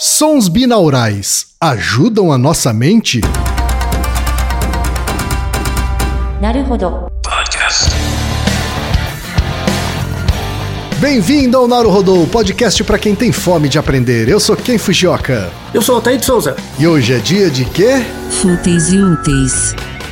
[0.00, 3.20] Sons binaurais ajudam a nossa mente?
[7.24, 7.90] Podcast.
[11.00, 14.28] Bem-vindo ao Naruhodô, podcast para quem tem fome de aprender.
[14.28, 15.50] Eu sou Ken Fujioka.
[15.74, 16.54] Eu sou o Taito Souza.
[16.78, 18.00] E hoje é dia de quê?
[18.30, 19.74] Fúteis e úteis.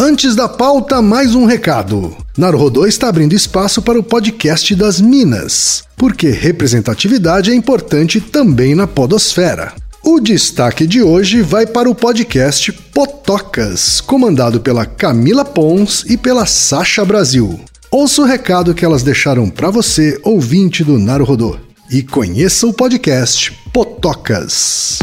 [0.00, 2.16] Antes da pauta, mais um recado.
[2.36, 8.86] Naruhodô está abrindo espaço para o podcast das Minas, porque representatividade é importante também na
[8.86, 9.72] podosfera.
[10.04, 16.46] O destaque de hoje vai para o podcast Potocas, comandado pela Camila Pons e pela
[16.46, 17.58] Sasha Brasil.
[17.90, 21.56] Ouça o recado que elas deixaram para você, ouvinte do Naruhodô,
[21.90, 25.00] e conheça o podcast Potocas.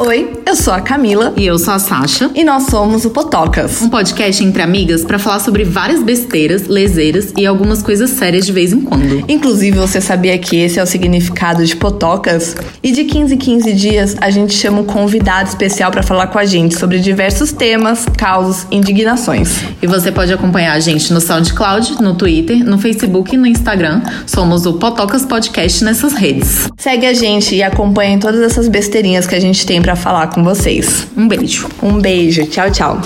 [0.00, 2.30] Oi, eu sou a Camila E eu sou a Sasha.
[2.32, 3.82] e nós somos o Potocas.
[3.82, 8.52] Um podcast entre amigas pra falar sobre várias besteiras, leseiras e algumas coisas sérias de
[8.52, 9.24] vez em quando.
[9.28, 12.54] Inclusive, você sabia que esse é o significado de Potocas?
[12.80, 16.38] E de 15 em 15 dias, a gente chama um convidado especial para falar com
[16.38, 19.62] a gente sobre diversos temas, causos, indignações.
[19.82, 24.00] E você pode acompanhar a gente no SoundCloud, no Twitter, no Facebook e no Instagram.
[24.28, 26.68] Somos o Potocas Podcast nessas redes.
[26.78, 30.44] Segue a gente e acompanhe todas essas besteirinhas que a gente tem para falar com
[30.44, 31.06] vocês.
[31.16, 31.66] Um beijo.
[31.82, 33.00] Um beijo, tchau, tchau.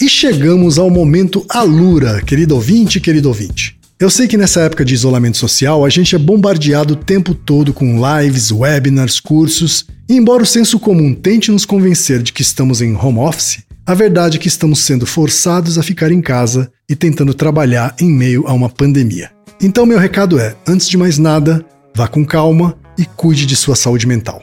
[0.00, 3.78] E chegamos ao momento Alura, querido ouvinte, querido ouvinte.
[4.00, 7.74] Eu sei que nessa época de isolamento social a gente é bombardeado o tempo todo
[7.74, 12.80] com lives, webinars, cursos, e embora o senso comum tente nos convencer de que estamos
[12.80, 16.96] em home office, a verdade é que estamos sendo forçados a ficar em casa e
[16.96, 19.30] tentando trabalhar em meio a uma pandemia.
[19.60, 21.62] Então, meu recado é: antes de mais nada,
[21.94, 24.42] vá com calma e cuide de sua saúde mental.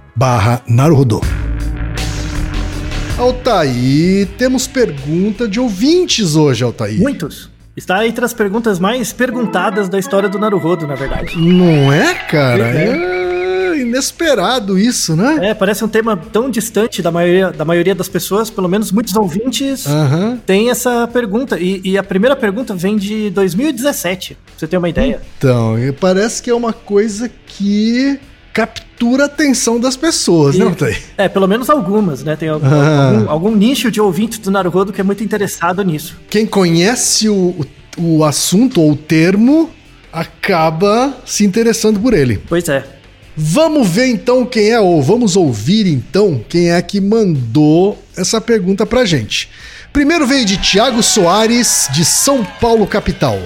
[0.15, 1.21] barra Naruhodô.
[3.17, 6.97] Altaí, temos pergunta de ouvintes hoje, Altaí.
[6.97, 7.49] Muitos.
[7.75, 11.37] Está entre as perguntas mais perguntadas da história do Naruhodo, na verdade.
[11.37, 12.63] Não é, cara?
[12.63, 13.21] Pois É
[13.81, 15.49] inesperado isso, né?
[15.49, 19.15] É, parece um tema tão distante da maioria, da maioria das pessoas, pelo menos muitos
[19.15, 20.39] ouvintes Aham.
[20.45, 21.59] têm essa pergunta.
[21.59, 25.21] E, e a primeira pergunta vem de 2017, pra você ter uma ideia.
[25.37, 28.19] Então, parece que é uma coisa que
[28.53, 30.97] captura a atenção das pessoas, né, E- Altaí?
[31.17, 32.35] É, pelo menos algumas, né?
[32.35, 33.07] Tem algum, Ah.
[33.09, 36.17] algum, algum nicho de ouvintes do Naruhodo que é muito interessado nisso.
[36.29, 37.55] Quem conhece o,
[37.97, 39.69] o, o assunto ou o termo
[40.11, 42.39] acaba se interessando por ele.
[42.47, 42.85] Pois é.
[43.35, 48.85] Vamos ver então quem é, ou vamos ouvir então quem é que mandou essa pergunta
[48.85, 49.49] pra gente.
[49.93, 53.39] Primeiro veio de Tiago Soares, de São Paulo, capital.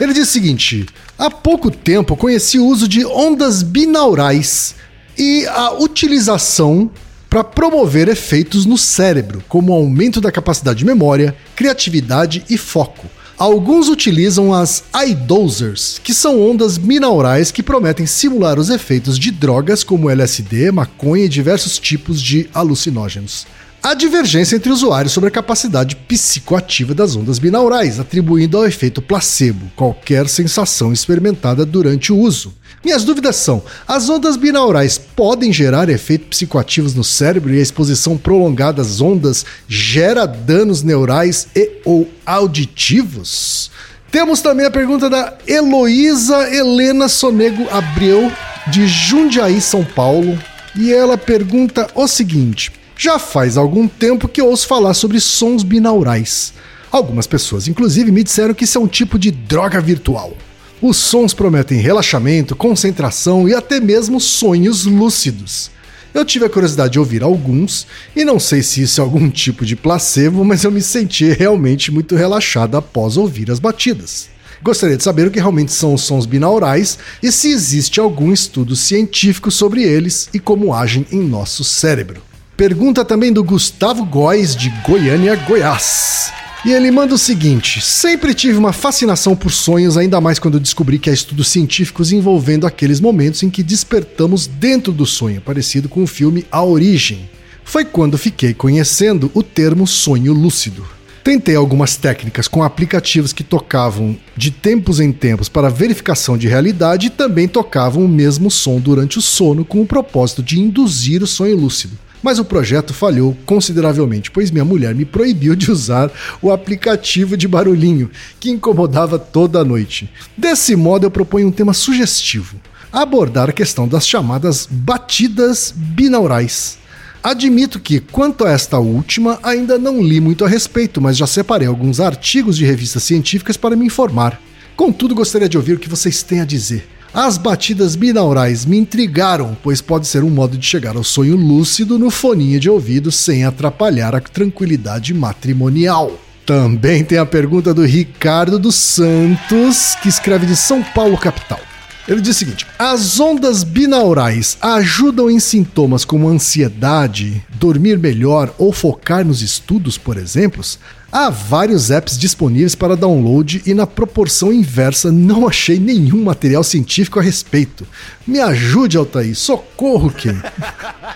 [0.00, 0.86] Ele diz o seguinte:
[1.18, 4.74] há pouco tempo conheci o uso de ondas binaurais
[5.16, 6.90] e a utilização
[7.28, 13.06] para promover efeitos no cérebro, como aumento da capacidade de memória, criatividade e foco.
[13.38, 19.82] Alguns utilizam as iDosers, que são ondas binaurais que prometem simular os efeitos de drogas
[19.82, 23.46] como LSD, maconha e diversos tipos de alucinógenos.
[23.84, 29.72] Há divergência entre usuários sobre a capacidade psicoativa das ondas binaurais, atribuindo ao efeito placebo
[29.74, 32.54] qualquer sensação experimentada durante o uso.
[32.84, 38.16] Minhas dúvidas são: as ondas binaurais podem gerar efeitos psicoativos no cérebro e a exposição
[38.16, 43.68] prolongada às ondas gera danos neurais e ou auditivos?
[44.12, 48.30] Temos também a pergunta da Heloísa Helena Sonego Abreu,
[48.68, 50.38] de Jundiaí, São Paulo,
[50.76, 52.81] e ela pergunta o seguinte.
[53.04, 56.52] Já faz algum tempo que ouço falar sobre sons binaurais.
[56.88, 60.36] Algumas pessoas, inclusive, me disseram que isso é um tipo de droga virtual.
[60.80, 65.68] Os sons prometem relaxamento, concentração e até mesmo sonhos lúcidos.
[66.14, 69.66] Eu tive a curiosidade de ouvir alguns, e não sei se isso é algum tipo
[69.66, 74.28] de placebo, mas eu me senti realmente muito relaxado após ouvir as batidas.
[74.62, 78.76] Gostaria de saber o que realmente são os sons binaurais e se existe algum estudo
[78.76, 82.30] científico sobre eles e como agem em nosso cérebro.
[82.62, 86.32] Pergunta também do Gustavo Góes, de Goiânia, Goiás.
[86.64, 90.96] E ele manda o seguinte: sempre tive uma fascinação por sonhos, ainda mais quando descobri
[90.96, 96.04] que há estudos científicos envolvendo aqueles momentos em que despertamos dentro do sonho, parecido com
[96.04, 97.28] o filme A Origem.
[97.64, 100.86] Foi quando fiquei conhecendo o termo sonho lúcido.
[101.24, 107.08] Tentei algumas técnicas com aplicativos que tocavam de tempos em tempos para verificação de realidade
[107.08, 111.26] e também tocavam o mesmo som durante o sono com o propósito de induzir o
[111.26, 116.10] sonho lúcido mas o projeto falhou consideravelmente, pois minha mulher me proibiu de usar
[116.40, 120.10] o aplicativo de barulhinho, que incomodava toda noite.
[120.36, 122.56] Desse modo, eu proponho um tema sugestivo:
[122.92, 126.78] abordar a questão das chamadas batidas binaurais.
[127.22, 131.68] Admito que, quanto a esta última, ainda não li muito a respeito, mas já separei
[131.68, 134.40] alguns artigos de revistas científicas para me informar.
[134.74, 136.88] Contudo, gostaria de ouvir o que vocês têm a dizer.
[137.14, 141.98] As batidas binaurais me intrigaram, pois pode ser um modo de chegar ao sonho lúcido
[141.98, 146.18] no foninho de ouvido sem atrapalhar a tranquilidade matrimonial.
[146.46, 151.60] Também tem a pergunta do Ricardo dos Santos, que escreve de São Paulo, capital.
[152.08, 158.72] Ele diz o seguinte: as ondas binaurais ajudam em sintomas como ansiedade, dormir melhor ou
[158.72, 160.64] focar nos estudos, por exemplo?
[161.14, 167.20] Há vários apps disponíveis para download e na proporção inversa não achei nenhum material científico
[167.20, 167.86] a respeito.
[168.26, 170.40] Me ajude, Altair, socorro, Kim.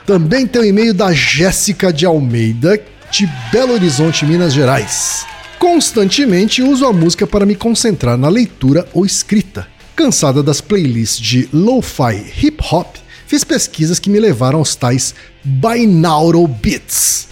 [0.04, 2.78] Também tem o e-mail da Jéssica de Almeida,
[3.10, 5.24] de Belo Horizonte, Minas Gerais.
[5.58, 9.66] Constantemente uso a música para me concentrar na leitura ou escrita.
[9.96, 12.96] Cansada das playlists de lo-fi hip hop,
[13.26, 17.28] fiz pesquisas que me levaram aos tais binaural beats.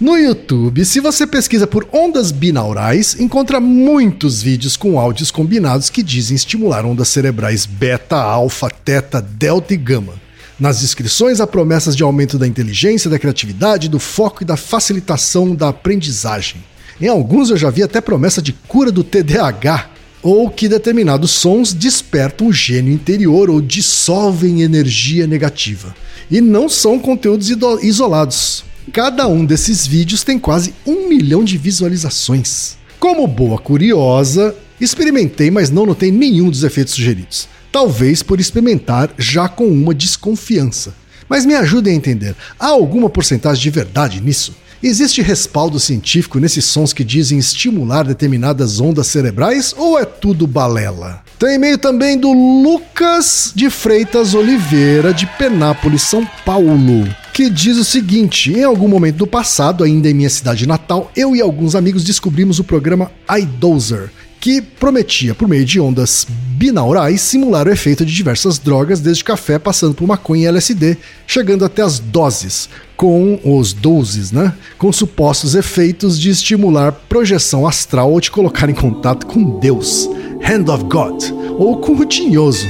[0.00, 6.04] No YouTube, se você pesquisa por ondas binaurais, encontra muitos vídeos com áudios combinados que
[6.04, 10.14] dizem estimular ondas cerebrais beta, alfa, teta, delta e gama.
[10.56, 15.52] Nas descrições há promessas de aumento da inteligência, da criatividade, do foco e da facilitação
[15.52, 16.62] da aprendizagem.
[17.00, 19.90] Em alguns eu já vi até promessa de cura do TDAH,
[20.22, 25.92] ou que determinados sons despertam o gênio interior ou dissolvem energia negativa.
[26.30, 27.50] E não são conteúdos
[27.82, 28.62] isolados.
[28.92, 32.76] Cada um desses vídeos tem quase um milhão de visualizações.
[32.98, 37.48] Como boa curiosa, experimentei, mas não notei nenhum dos efeitos sugeridos.
[37.70, 40.94] Talvez por experimentar já com uma desconfiança.
[41.28, 44.54] Mas me ajudem a entender: há alguma porcentagem de verdade nisso?
[44.82, 51.22] Existe respaldo científico nesses sons que dizem estimular determinadas ondas cerebrais ou é tudo balela?
[51.38, 57.84] Tem e-mail também do Lucas de Freitas Oliveira, de Penápolis, São Paulo, que diz o
[57.84, 62.02] seguinte: em algum momento do passado, ainda em minha cidade natal, eu e alguns amigos
[62.02, 68.12] descobrimos o programa iDozer, que prometia, por meio de ondas binaurais, simular o efeito de
[68.12, 73.72] diversas drogas, desde café passando por maconha e LSD, chegando até as doses, com os
[73.72, 74.52] doses, né?
[74.76, 80.08] Com supostos efeitos de estimular projeção astral ou te colocar em contato com Deus,
[80.42, 81.22] Hand of God,
[81.58, 82.66] ou com o tinhoso,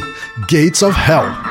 [0.50, 1.47] Gates of Hell.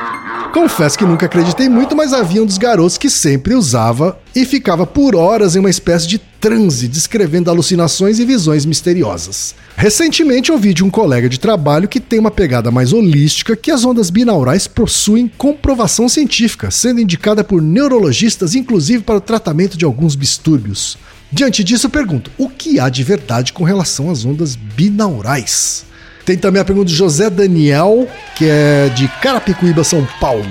[0.52, 4.86] Confesso que nunca acreditei muito, mas havia um dos garotos que sempre usava e ficava
[4.86, 9.54] por horas em uma espécie de transe, descrevendo alucinações e visões misteriosas.
[9.76, 13.84] Recentemente ouvi de um colega de trabalho que tem uma pegada mais holística que as
[13.84, 20.16] ondas binaurais possuem comprovação científica, sendo indicada por neurologistas, inclusive para o tratamento de alguns
[20.16, 20.96] distúrbios.
[21.30, 25.87] Diante disso, pergunto: o que há de verdade com relação às ondas binaurais?
[26.28, 28.06] Tem também a pergunta de José Daniel,
[28.36, 30.44] que é de Carapicuíba, São Paulo.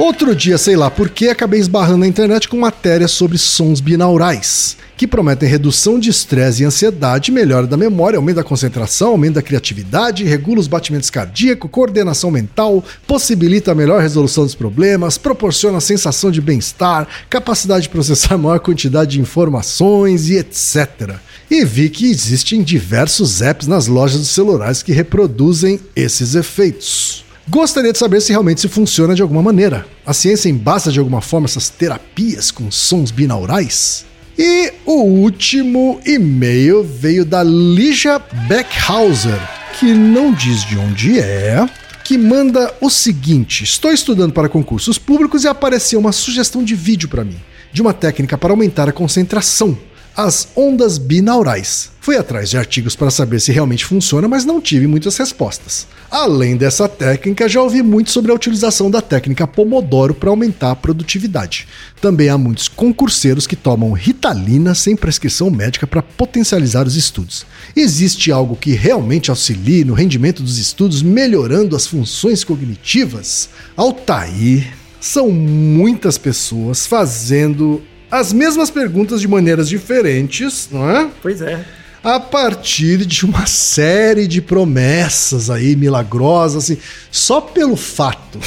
[0.00, 4.78] Outro dia, sei lá por que, acabei esbarrando na internet com matérias sobre sons binaurais,
[4.96, 9.42] que prometem redução de estresse e ansiedade, melhora da memória, aumento da concentração, aumento da
[9.42, 16.30] criatividade, regula os batimentos cardíacos, coordenação mental, possibilita a melhor resolução dos problemas, proporciona sensação
[16.30, 21.18] de bem-estar, capacidade de processar maior quantidade de informações e etc
[21.50, 27.28] e vi que existem diversos apps nas lojas de celulares que reproduzem esses efeitos.
[27.48, 29.86] Gostaria de saber se realmente se funciona de alguma maneira.
[30.06, 34.04] A ciência embasta de alguma forma essas terapias com sons binaurais?
[34.38, 39.38] E o último e-mail veio da Lígia Beckhauser,
[39.78, 41.68] que não diz de onde é,
[42.04, 47.08] que manda o seguinte: Estou estudando para concursos públicos e apareceu uma sugestão de vídeo
[47.08, 47.36] para mim,
[47.72, 49.76] de uma técnica para aumentar a concentração
[50.16, 51.90] as ondas binaurais.
[52.00, 55.86] Fui atrás de artigos para saber se realmente funciona, mas não tive muitas respostas.
[56.10, 60.76] Além dessa técnica, já ouvi muito sobre a utilização da técnica Pomodoro para aumentar a
[60.76, 61.68] produtividade.
[62.00, 67.44] Também há muitos concurseiros que tomam Ritalina sem prescrição médica para potencializar os estudos.
[67.76, 73.50] Existe algo que realmente auxilie no rendimento dos estudos, melhorando as funções cognitivas?
[73.76, 81.08] Altair, são muitas pessoas fazendo as mesmas perguntas de maneiras diferentes, não é?
[81.22, 81.64] Pois é.
[82.02, 86.78] A partir de uma série de promessas aí milagrosas, assim,
[87.10, 88.40] só pelo fato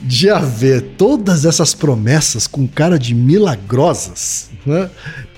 [0.00, 4.90] de haver todas essas promessas com cara de milagrosas, né?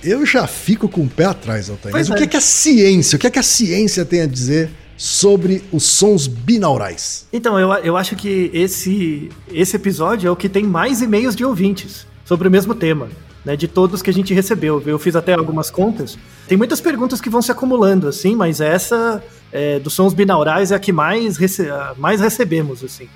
[0.03, 1.93] Eu já fico com o pé atrás, Altair.
[1.93, 2.13] Mas é.
[2.13, 4.69] o que é que a ciência, o que é que a ciência tem a dizer
[4.95, 7.25] sobre os sons binaurais?
[7.33, 11.43] Então, eu, eu acho que esse, esse episódio é o que tem mais e-mails de
[11.43, 13.09] ouvintes sobre o mesmo tema
[13.47, 14.83] né, de todos que a gente recebeu.
[14.85, 16.17] Eu fiz até algumas contas.
[16.49, 19.23] Tem muitas perguntas que vão se acumulando, assim, mas essa
[19.53, 21.65] é, dos sons binaurais é a que mais, rece
[21.97, 23.07] mais recebemos, assim.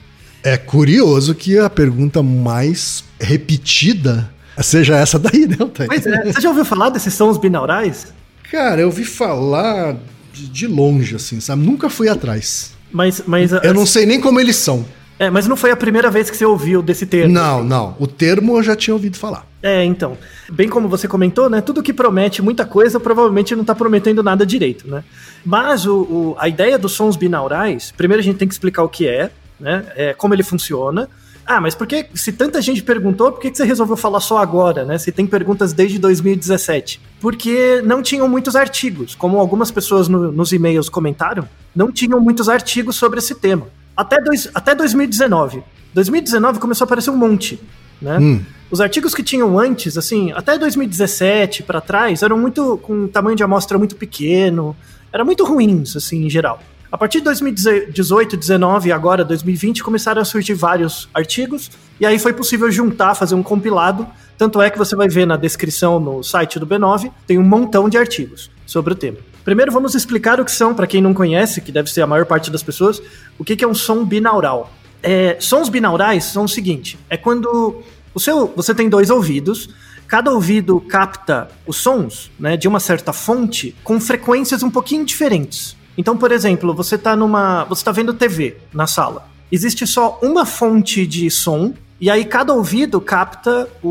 [0.42, 5.90] É curioso que a pergunta mais repetida seja essa daí, né, Altair?
[5.90, 6.32] Pois é.
[6.32, 8.08] Você já ouviu falar desses sons binaurais?
[8.50, 9.98] Cara, eu ouvi falar
[10.32, 11.62] de, de longe, assim, sabe?
[11.62, 12.72] Nunca fui atrás.
[12.90, 14.86] Mas, mas eu não sei nem como eles são.
[15.22, 17.32] É, mas não foi a primeira vez que você ouviu desse termo.
[17.32, 17.96] Não, não.
[18.00, 19.46] O termo eu já tinha ouvido falar.
[19.62, 20.18] É, então.
[20.51, 21.62] Bem como você comentou, né?
[21.62, 25.04] Tudo que promete muita coisa provavelmente não está prometendo nada direito, né?
[25.46, 28.90] Mas o, o, a ideia dos sons binaurais, primeiro a gente tem que explicar o
[28.90, 29.86] que é, né?
[29.96, 31.08] É, como ele funciona.
[31.46, 34.40] Ah, mas por que, se tanta gente perguntou, por que, que você resolveu falar só
[34.40, 34.98] agora, né?
[34.98, 37.00] Se tem perguntas desde 2017?
[37.20, 39.13] Porque não tinham muitos artigos.
[39.13, 43.68] Como algumas pessoas no, nos e-mails comentaram, não tinham muitos artigos sobre esse tema.
[44.01, 45.63] Até, dois, até 2019.
[45.93, 47.60] 2019 começou a aparecer um monte,
[48.01, 48.17] né?
[48.20, 48.41] Hum.
[48.72, 53.36] Os artigos que tinham antes, assim, até 2017 para trás, eram muito com um tamanho
[53.36, 54.75] de amostra muito pequeno,
[55.13, 56.60] eram muito ruins, assim, em geral.
[56.91, 62.17] A partir de 2018, 19 e agora 2020 começaram a surgir vários artigos e aí
[62.17, 64.08] foi possível juntar, fazer um compilado.
[64.38, 67.88] Tanto é que você vai ver na descrição no site do B9 tem um montão
[67.88, 69.20] de artigos sobre o tema.
[69.44, 72.26] Primeiro vamos explicar o que são, para quem não conhece, que deve ser a maior
[72.26, 73.02] parte das pessoas,
[73.38, 74.72] o que, é um som binaural.
[75.02, 77.82] É, sons binaurais são o seguinte: é quando
[78.14, 79.70] o seu, você tem dois ouvidos,
[80.08, 85.76] cada ouvido capta os sons né, de uma certa fonte com frequências um pouquinho diferentes.
[85.98, 87.64] Então, por exemplo, você está numa.
[87.66, 89.28] Você está vendo TV na sala.
[89.52, 93.90] Existe só uma fonte de som, e aí cada ouvido capta o,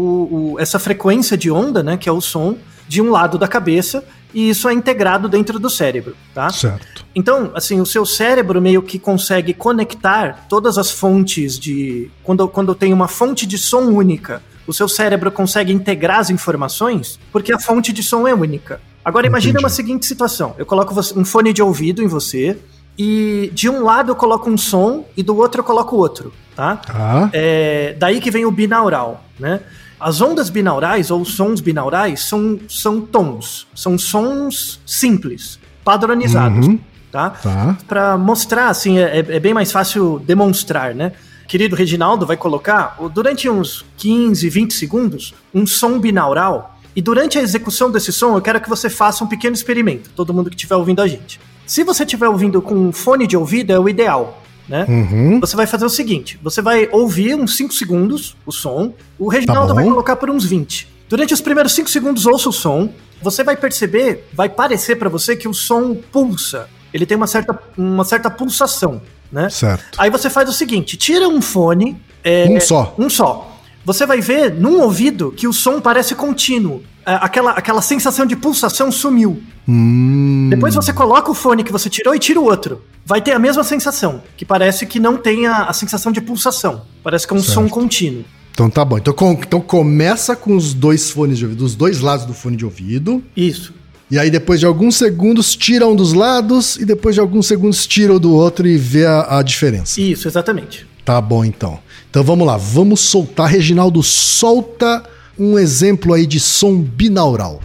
[0.55, 1.97] o, essa frequência de onda, né?
[1.97, 2.57] Que é o som,
[2.89, 6.51] de um lado da cabeça, e isso é integrado dentro do cérebro, tá?
[6.51, 7.05] Certo.
[7.15, 12.11] Então, assim, o seu cérebro meio que consegue conectar todas as fontes de.
[12.23, 17.19] Quando, quando tem uma fonte de som única, o seu cérebro consegue integrar as informações
[17.33, 18.81] porque a fonte de som é única.
[19.05, 22.59] Agora, imagine uma seguinte situação: eu coloco um fone de ouvido em você.
[22.99, 26.83] E de um lado eu coloco um som e do outro eu coloco outro, tá?
[26.89, 27.31] Ah.
[27.33, 29.61] É, daí que vem o binaural, né?
[30.01, 36.79] As ondas binaurais ou sons binaurais são, são tons, são sons simples, padronizados, uhum.
[37.13, 37.31] tá?
[37.31, 37.77] tá.
[37.87, 41.13] Para mostrar, assim, é, é, bem mais fácil demonstrar, né?
[41.47, 46.79] Querido Reginaldo vai colocar, durante uns 15, 20 segundos, um som binaural.
[46.95, 50.33] E durante a execução desse som, eu quero que você faça um pequeno experimento, todo
[50.33, 51.41] mundo que estiver ouvindo a gente.
[51.67, 54.43] Se você estiver ouvindo com um fone de ouvido, é o ideal.
[54.71, 54.87] Né?
[54.89, 55.41] Uhum.
[55.41, 59.69] Você vai fazer o seguinte: você vai ouvir uns 5 segundos o som, o Reginaldo
[59.69, 60.89] Tá vai colocar por uns 20.
[61.09, 62.89] Durante os primeiros 5 segundos, ouça o som.
[63.21, 66.69] Você vai perceber, vai parecer pra você que o som pulsa.
[66.95, 69.51] Ele tem uma certa, uma certa pulsação, né?
[69.51, 69.99] Certo.
[69.99, 72.01] Aí você faz o seguinte: tira um fone.
[72.23, 72.95] é, Um só.
[72.97, 73.50] Um só.
[73.85, 76.83] Você vai ver num ouvido que o som parece contínuo.
[77.07, 79.43] É, Aquela, aquela sensação de pulsação sumiu.
[79.67, 82.83] Hum, Depois você coloca o fone que você tirou e tira o outro.
[83.07, 86.83] Vai ter a mesma sensação, que parece que não tem a, a sensação de pulsação.
[87.03, 87.55] Parece que é um Certo.
[87.55, 88.25] som contínuo.
[88.53, 88.99] Então tá bom.
[88.99, 92.57] Então, com- então começa com os dois fones de ouvido, dos dois lados do fone
[92.57, 93.23] de ouvido.
[93.37, 93.73] Isso.
[94.11, 96.77] E aí, depois de alguns segundos, tira um dos lados.
[96.77, 100.01] E depois de alguns segundos, tira o do outro e vê a, a diferença.
[100.01, 100.85] Isso, exatamente.
[101.05, 101.79] Tá bom, então.
[102.11, 102.57] Então vamos lá.
[102.57, 103.49] Vamos soltar.
[103.49, 105.03] Reginaldo, solta
[105.39, 107.61] um exemplo aí de som binaural.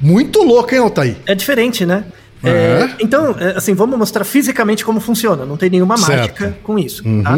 [0.00, 1.16] Muito louco, hein, Altair?
[1.26, 2.04] É diferente, né?
[2.46, 2.82] É.
[2.82, 5.44] É, então, é, assim, vamos mostrar fisicamente como funciona.
[5.44, 6.18] Não tem nenhuma Certo.
[6.18, 7.06] mágica com isso.
[7.06, 7.22] Uhum.
[7.22, 7.36] tá?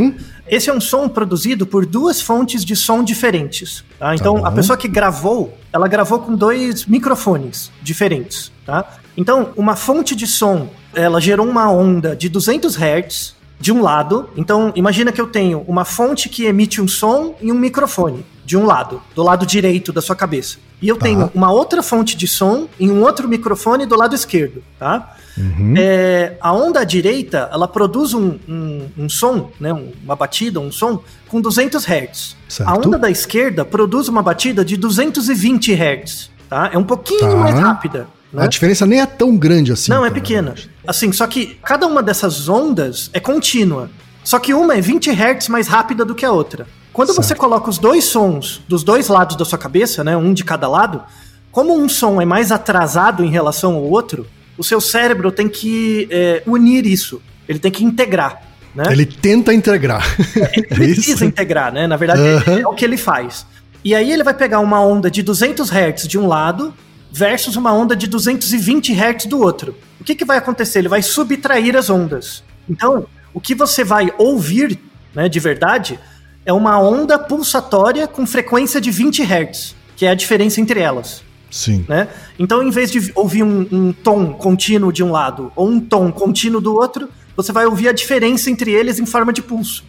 [0.48, 3.84] Esse é um som produzido por duas fontes de som diferentes.
[3.98, 4.14] Tá?
[4.14, 4.46] Então, bom.
[4.46, 8.50] a pessoa que gravou, ela gravou com dois microfones diferentes.
[8.64, 8.96] Tá?
[9.16, 14.28] Então, uma fonte de som, ela gerou uma onda de 200 Hz de um lado.
[14.36, 18.56] Então, imagina que eu tenho uma fonte que emite um som e um microfone de
[18.56, 20.58] um lado, do lado direito da sua cabeça.
[20.80, 21.04] E eu Tá.
[21.06, 25.16] tenho uma outra fonte de som e um outro microfone do lado esquerdo, tá?
[25.36, 25.74] Uhum.
[25.76, 30.58] É, a onda à direita, ela produz um, um, um som, né, um- uma batida,
[30.60, 32.36] um som, com 200 Hz.
[32.48, 32.68] Certo.
[32.68, 36.70] A onda da esquerda produz uma batida de 220 Hz, tá?
[36.72, 37.36] É um pouquinho Tá.
[37.36, 38.06] mais rápida.
[38.32, 38.44] Né?
[38.44, 39.90] A diferença nem é tão grande assim.
[39.90, 40.54] Não, é pequena.
[40.86, 43.90] Assim, só que cada uma dessas ondas é contínua.
[44.24, 46.66] Só que uma é 20 Hz mais rápida do que a outra.
[46.92, 47.40] Quando você Certo.
[47.40, 51.02] coloca os dois sons dos dois lados da sua cabeça, né, um de cada lado,
[51.50, 56.08] como um som é mais atrasado em relação ao outro, o seu cérebro tem que
[56.10, 57.22] é, unir isso.
[57.48, 58.42] Ele tem que integrar.
[58.74, 58.84] Né?
[58.90, 60.04] Ele tenta integrar.
[60.36, 61.86] Ele É precisa integrar, né?
[61.86, 62.60] Na verdade, Aham.
[62.60, 63.46] é o que ele faz.
[63.84, 66.74] E aí ele vai pegar uma onda de 200 Hz de um lado
[67.10, 69.74] versus uma onda de 220 Hz do outro.
[70.00, 70.80] O que, que vai acontecer?
[70.80, 72.42] Ele vai subtrair as ondas.
[72.68, 74.78] Então, o que você vai ouvir,
[75.14, 75.98] né, de verdade,
[76.44, 81.22] é uma onda pulsatória com frequência de 20 Hz, que é a diferença entre elas.
[81.50, 81.84] Sim.
[81.88, 82.08] Né?
[82.38, 86.12] Então, em vez de ouvir um, um tom contínuo de um lado ou um tom
[86.12, 89.84] contínuo do outro, você vai ouvir a diferença entre eles em forma de pulso.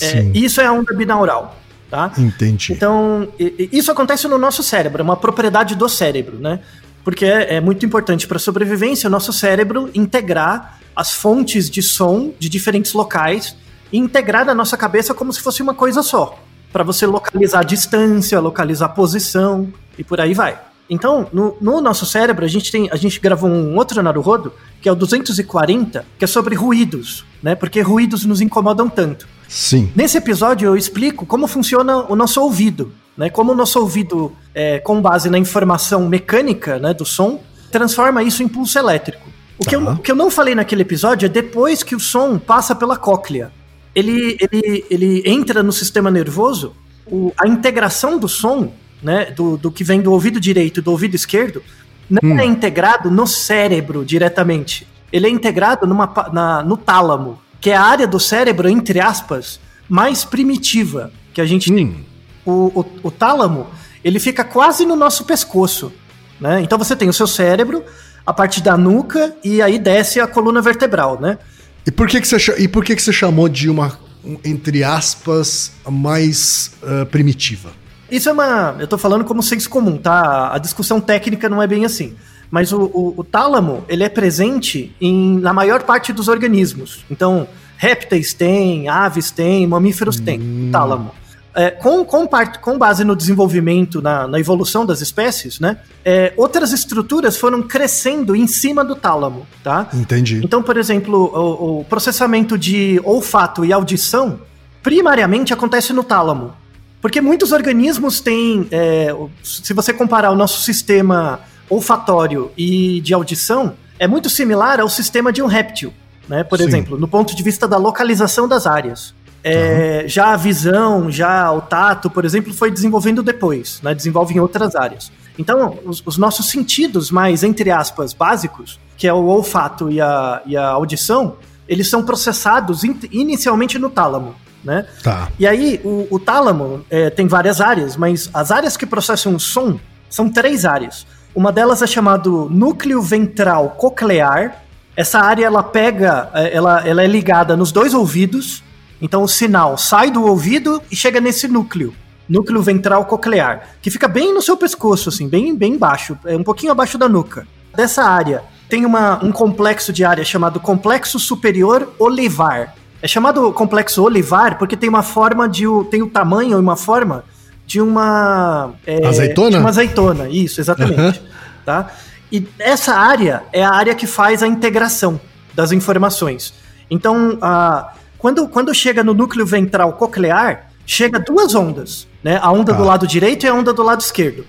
[0.00, 0.32] É, Sim.
[0.34, 1.56] isso é a onda binaural,
[1.94, 2.12] tá?
[2.18, 2.72] Entendi.
[2.72, 6.58] Então, isso acontece no nosso cérebro, é uma propriedade do cérebro, né?
[7.04, 11.82] Porque é, é muito importante para a sobrevivência o nosso cérebro integrar as fontes de
[11.82, 13.56] som de diferentes locais
[13.92, 16.36] e integrar na nossa cabeça como se fosse uma coisa só.
[16.72, 20.58] Para você localizar a distância, localizar a posição e por aí vai.
[20.90, 24.52] Então, no, no nosso cérebro, a gente tem, a gente gravou um outro Naruhodo,
[24.82, 27.54] que é o 240, que é sobre ruídos, né?
[27.54, 29.28] Porque ruídos nos incomodam tanto.
[29.48, 29.90] Sim.
[29.94, 33.30] Nesse episódio eu explico como funciona o nosso ouvido, né?
[33.30, 38.42] Como o nosso ouvido, é, com base na informação mecânica né, do som, transforma isso
[38.42, 39.28] em pulso elétrico.
[39.58, 39.92] O, que eu, Tá.
[39.92, 43.52] o que eu não falei naquele episódio é depois que o som passa pela cóclea.
[43.94, 46.74] Ele, ele, ele entra no sistema nervoso,
[47.06, 50.90] o- a integração do som, né, do, do que vem do ouvido direito e do
[50.90, 51.62] ouvido esquerdo,
[52.10, 54.86] não é integrado no cérebro diretamente.
[55.12, 59.58] Ele é integrado numa, na- no tálamo, que é a área do cérebro, entre aspas,
[59.88, 61.86] mais primitiva que a gente tem.
[61.86, 62.04] Hum.
[62.44, 63.68] O, o, o tálamo,
[64.04, 65.90] ele fica quase no nosso pescoço.
[66.38, 66.60] Né?
[66.60, 67.82] Então você tem o seu cérebro,
[68.26, 71.38] a parte da nuca, e aí desce a coluna vertebral, né?
[71.86, 74.84] E por que, que, você, e por que, que você chamou de uma, um, entre
[74.84, 77.70] aspas, mais ah, primitiva?
[78.10, 78.76] Isso é uma.
[78.78, 80.52] Eu tô falando como senso comum, tá?
[80.52, 82.14] A discussão técnica não é bem assim.
[82.54, 87.04] Mas o, o- o tálamo, ele é presente em, na maior parte dos organismos.
[87.10, 90.38] Então, répteis têm, aves têm, mamíferos têm,
[90.68, 91.10] o tálamo.
[91.56, 95.78] É, com, com, parte, com base no desenvolvimento, na, na evolução das espécies, né?
[96.04, 99.88] é, outras estruturas foram crescendo em cima do tálamo, tá?
[99.92, 100.40] Entendi.
[100.44, 104.38] Então, por exemplo, o, o processamento de olfato e audição
[104.80, 106.52] primariamente acontece no tálamo.
[107.00, 108.66] Porque muitos organismos têm.
[108.70, 114.88] é, se você comparar o nosso sistema olfatório e de audição, é muito similar ao
[114.88, 115.92] sistema de um réptil.
[116.28, 116.42] Né?
[116.42, 116.64] Por Sim.
[116.66, 119.14] exemplo, no ponto de vista da localização das áreas.
[119.42, 123.94] É, Já a visão, já o tato, por exemplo, foi desenvolvendo depois, né?
[123.94, 125.12] desenvolve em outras áreas.
[125.38, 130.40] Então, os, os nossos sentidos mais, entre aspas, básicos, que é o olfato e a,
[130.46, 131.36] e a audição,
[131.68, 134.34] eles são processados in, inicialmente no tálamo.
[134.62, 134.86] Né?
[135.02, 135.28] Tá.
[135.38, 139.40] E aí, o, o tálamo é, tem várias áreas, mas as áreas que processam o
[139.40, 141.06] som são três áreas.
[141.34, 144.62] Uma delas é chamado núcleo ventral coclear.
[144.96, 148.62] Essa área ela pega, é, ela, ela é ligada nos dois ouvidos.
[149.02, 151.92] Então o sinal sai do ouvido e chega nesse núcleo,
[152.28, 156.44] núcleo ventral coclear, que fica bem no seu pescoço, assim, bem, bem baixo, é um
[156.44, 157.46] pouquinho abaixo da nuca.
[157.76, 162.74] Dessa área tem uma, um complexo de área chamado complexo superior olivar.
[163.02, 167.24] É chamado complexo olivar porque tem uma forma de tem o tamanho e uma forma
[167.66, 169.50] de uma é, Azeitona?
[169.50, 171.22] de uma azeitona, isso, exatamente.
[171.64, 171.90] Tá?
[172.30, 175.20] E essa área é a área que faz a integração
[175.54, 176.52] das informações.
[176.90, 182.38] Então, a, quando, quando chega no núcleo ventral coclear, chega duas ondas, né?
[182.42, 182.78] A onda Tá.
[182.78, 184.44] do lado direito e a onda do lado esquerdo.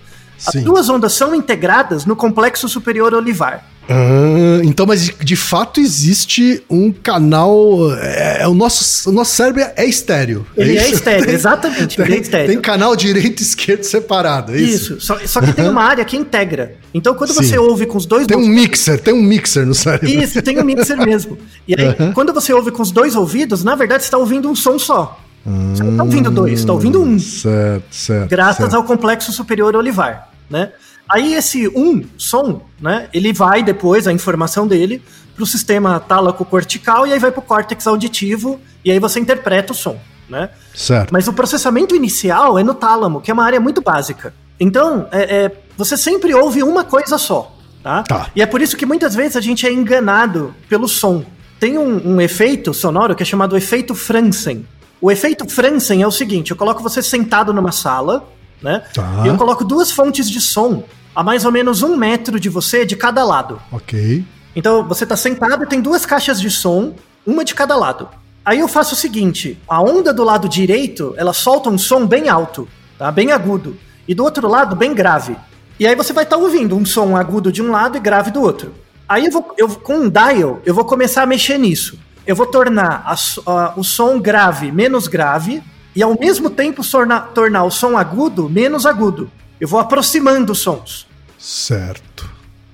[0.45, 0.63] As Sim.
[0.63, 3.63] duas ondas são integradas no complexo superior olivar.
[3.89, 7.93] Ah, então, mas de, de fato existe um canal.
[7.99, 10.45] É, é o, nosso, o nosso cérebro é estéreo.
[10.57, 10.95] Ele é isso?
[10.95, 12.47] estéreo, exatamente, ele é Tem, estéreo.
[12.47, 14.93] tem canal direito e esquerdo separado, é isso?
[14.93, 16.75] Isso, só, só que tem uma área que integra.
[16.93, 17.43] Então, quando Sim.
[17.43, 20.09] você ouve com os dois Tem um mixer, tem um mixer no cérebro.
[20.09, 21.37] Isso, tem um mixer mesmo.
[21.67, 24.55] E aí, quando você ouve com os dois ouvidos, na verdade você está ouvindo um
[24.55, 25.19] som só.
[25.45, 27.19] Você não está ouvindo dois, está ouvindo um.
[27.19, 28.29] Certo, certo.
[28.29, 28.75] graças certo.
[28.75, 30.71] ao complexo superior olivar, né?
[31.09, 35.01] Aí esse um som, né, ele vai depois, a informação dele,
[35.35, 39.73] para o sistema tálaco-cortical e aí vai para o córtex auditivo e aí você interpreta
[39.73, 40.49] o som, né?
[40.73, 41.11] Certo.
[41.11, 44.33] Mas o processamento inicial é no tálamo, que é uma área muito básica.
[44.59, 48.03] Então, é, é, você sempre ouve uma coisa só, tá?
[48.03, 48.29] Tá.
[48.35, 51.25] E é por isso que muitas vezes a gente é enganado pelo som.
[51.59, 54.65] Tem um, um efeito sonoro que é chamado efeito Franzen.
[55.01, 58.27] O efeito Franzen é o seguinte: eu coloco você sentado numa sala,
[58.61, 58.83] né?
[58.93, 59.21] Tá.
[59.23, 60.83] E eu coloco duas fontes de som
[61.15, 63.61] a mais ou menos um metro de você de cada lado.
[63.71, 64.23] Ok.
[64.55, 66.93] Então você tá sentado e tem duas caixas de som,
[67.25, 68.07] uma de cada lado.
[68.43, 72.29] Aí eu faço o seguinte: a onda do lado direito ela solta um som bem
[72.29, 73.11] alto, tá?
[73.11, 75.35] Bem agudo, e do outro lado bem grave.
[75.79, 78.41] E aí você vai estar ouvindo um som agudo de um lado e grave do
[78.41, 78.73] outro.
[79.07, 81.99] Aí eu vou, eu, com um dial, eu vou começar a mexer nisso.
[82.25, 83.15] Eu vou tornar a
[83.51, 85.61] a- o som grave menos grave
[85.95, 89.31] e ao mesmo tempo tornar, tornar o som agudo menos agudo.
[89.59, 91.07] Eu vou aproximando os sons.
[91.37, 92.29] Certo.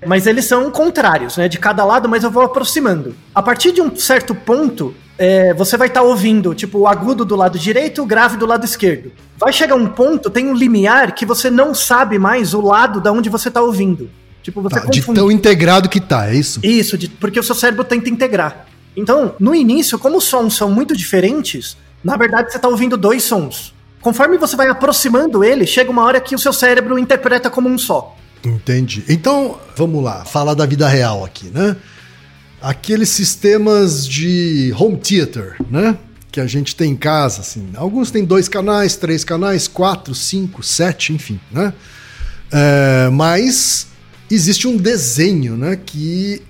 [0.06, 1.48] Mas eles são contrários, né?
[1.48, 3.16] De cada lado, mas eu vou aproximando.
[3.36, 7.36] A partir de um certo ponto, é, você vai estar ouvindo, tipo, o agudo do
[7.36, 9.12] lado direito, o grave do lado esquerdo.
[9.38, 13.12] Vai chegar um ponto, tem um limiar que você não sabe mais o lado da
[13.12, 14.10] onde você está ouvindo.
[14.42, 15.20] Tipo, você Tá, de confunde.
[15.20, 16.60] tão integrado que tá, é isso?
[16.64, 18.66] Isso, de- porque o seu cérebro tenta integrar.
[18.98, 23.24] Então, no início, como os sons são muito diferentes, na verdade você está ouvindo dois
[23.24, 23.74] sons.
[24.02, 27.78] Conforme você vai aproximando ele, chega uma hora que o seu cérebro interpreta como um
[27.78, 28.18] só.
[28.44, 29.04] Entendi.
[29.08, 31.76] Então, vamos lá, falar da vida real aqui, né?
[32.60, 35.98] Aqueles sistemas de home theater, né?
[36.32, 37.70] Que a gente tem em casa, assim.
[37.76, 41.74] Alguns têm dois canais, três canais, quatro, cinco, sete, enfim, né?
[42.52, 43.88] É, mas
[44.30, 45.76] existe um desenho, né?
[45.76, 46.42] Que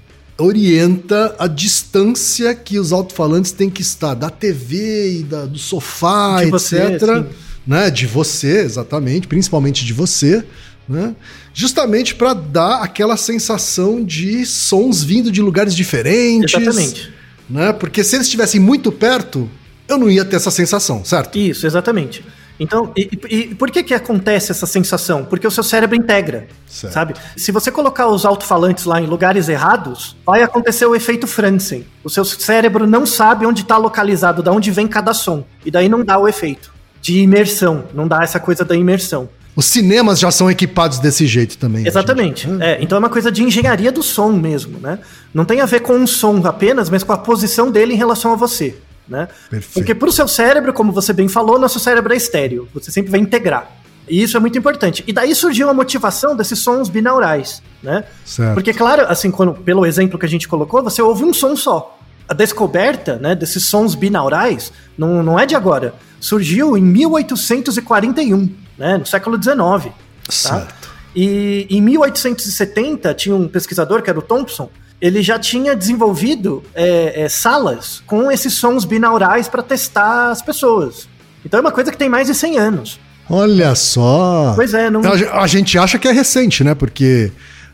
[0.42, 6.38] orienta a distância que os alto-falantes têm que estar da TV e da- do sofá,
[6.44, 6.52] De etc.
[6.52, 7.26] você,
[7.66, 7.90] né?
[7.90, 10.44] De você, exatamente, principalmente de você,
[10.88, 11.16] né?
[11.54, 16.54] Justamente para dar aquela sensação de sons vindo de lugares diferentes.
[16.54, 17.12] Exatamente.
[17.50, 17.74] Né?
[17.74, 19.50] Porque se eles estivessem muito perto,
[19.88, 21.38] eu não ia ter essa sensação, certo?
[21.38, 22.24] Isso, exatamente.
[22.62, 25.26] Então, e, e- por que que acontece essa sensação?
[25.26, 26.94] Porque o seu cérebro integra, Certo.
[26.94, 27.14] sabe?
[27.36, 31.86] Se você colocar os alto-falantes lá em lugares errados, vai acontecer o efeito Franzen.
[32.04, 35.44] O seu cérebro não sabe onde está localizado, de onde vem cada som.
[35.66, 36.72] E daí não dá o efeito
[37.02, 39.28] de imersão, não dá essa coisa da imersão.
[39.56, 41.86] Os cinemas já são equipados desse jeito também.
[41.86, 42.48] Exatamente.
[42.48, 42.62] gente.
[42.64, 45.00] É, então é uma coisa de engenharia do som mesmo, né?
[45.34, 48.32] Não tem a ver com um som apenas, mas com a posição dele em relação
[48.32, 48.78] a você,
[49.12, 49.28] né?
[49.50, 49.74] Perfeito.
[49.74, 52.68] Porque pro seu cérebro, como você bem falou, nosso cérebro é estéreo.
[52.74, 53.70] Você sempre vai integrar.
[54.08, 55.04] E isso é muito importante.
[55.06, 58.06] E daí surgiu a motivação desses sons binaurais, né?
[58.26, 58.54] Certo.
[58.56, 61.98] Porque, claro, assim, quando, pelo exemplo que a gente colocou, você ouve um som só.
[62.28, 65.94] A descoberta né, desses sons binaurais não, não é de agora.
[66.20, 69.56] Surgiu em 1841, né, no século XIX.
[69.58, 69.92] Tá?
[70.30, 70.92] Certo.
[71.14, 74.70] E em 1870 tinha um pesquisador que era o Thompson.
[75.02, 81.08] Ele já tinha desenvolvido é, é, salas com esses sons binaurais para testar as pessoas.
[81.44, 83.00] Então é uma coisa que tem mais de 100 anos.
[83.30, 84.54] Olha só.
[84.56, 85.02] Pois é, não.
[85.02, 86.76] A, ge- a gente acha que é recente, né?
[86.76, 87.32] Porque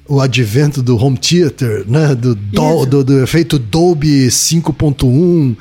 [0.07, 2.15] o advento do home theater, né?
[2.15, 5.57] Do, do, do, do efeito Dolby 5.1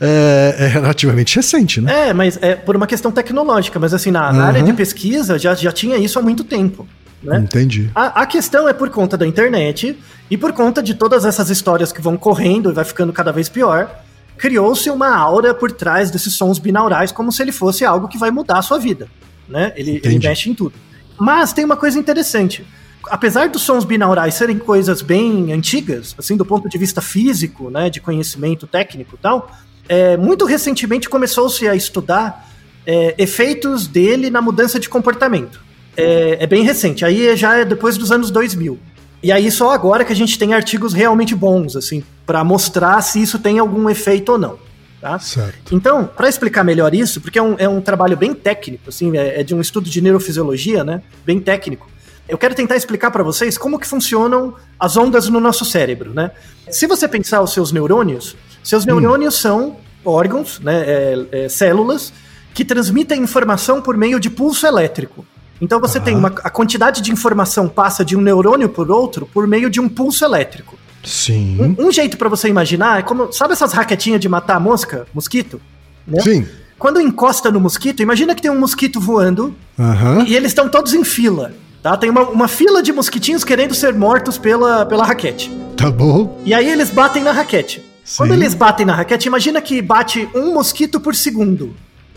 [0.00, 2.08] é, é relativamente recente, né?
[2.08, 4.46] É, mas é por uma questão tecnológica, mas assim, na, na Uhum.
[4.48, 6.86] área de pesquisa já, já tinha isso há muito tempo.
[7.22, 7.38] Né?
[7.38, 7.90] Entendi.
[7.94, 9.96] A, a questão é por conta da internet
[10.30, 13.48] e por conta de todas essas histórias que vão correndo e vai ficando cada vez
[13.48, 14.02] pior,
[14.36, 18.30] criou-se uma aura por trás desses sons binaurais como se ele fosse algo que vai
[18.30, 19.08] mudar a sua vida.
[19.48, 19.72] Né?
[19.76, 20.74] Ele, ele mexe em tudo.
[21.18, 22.66] Mas tem uma coisa interessante.
[23.08, 27.90] Apesar dos sons binaurais serem coisas bem antigas, assim, do ponto de vista físico, né,
[27.90, 29.50] de conhecimento técnico e tal,
[29.88, 32.48] é, muito recentemente começou-se a estudar
[32.86, 35.60] é, efeitos dele na mudança de comportamento.
[35.96, 38.78] É, é bem recente, aí já é depois dos anos 2000.
[39.22, 43.22] E aí só agora que a gente tem artigos realmente bons, assim, para mostrar se
[43.22, 44.58] isso tem algum efeito ou não.
[45.00, 45.18] Tá?
[45.18, 45.74] Certo.
[45.74, 49.40] Então, para explicar melhor isso, porque é um, é um trabalho bem técnico, assim, é,
[49.40, 51.02] é de um estudo de neurofisiologia, né?
[51.26, 51.90] Bem técnico.
[52.28, 56.30] Eu quero tentar explicar para vocês como que funcionam as ondas no nosso cérebro, né?
[56.70, 62.12] Se você pensar os seus neurônios, seus neurônios são órgãos, né, é- é células
[62.54, 65.26] que transmitem informação por meio de pulso elétrico.
[65.62, 69.46] Então você tem uma, a quantidade de informação passa de um neurônio por outro por
[69.46, 70.76] meio de um pulso elétrico.
[71.04, 71.76] Sim.
[71.78, 75.60] Um, um jeito para você imaginar é como, sabe essas raquetinhas de matar mosca, mosquito?
[76.04, 76.20] Né?
[76.20, 76.48] Sim.
[76.76, 80.24] Quando encosta no mosquito, imagina que tem um mosquito voando Aham.
[80.26, 81.54] e eles estão todos em fila.
[81.80, 81.96] Tá?
[81.96, 85.48] Tem uma, uma fila de mosquitinhos querendo ser mortos pela, pela raquete.
[85.76, 86.40] Tá bom.
[86.44, 87.80] E aí eles batem na raquete.
[88.04, 88.16] Sim.
[88.16, 91.72] Quando eles batem na raquete, imagina que bate um mosquito por segundo.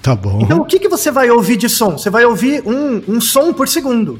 [0.06, 0.38] Tá bom.
[0.40, 1.98] Então o que, que você vai ouvir de som?
[1.98, 4.20] Você vai ouvir um, um som por segundo,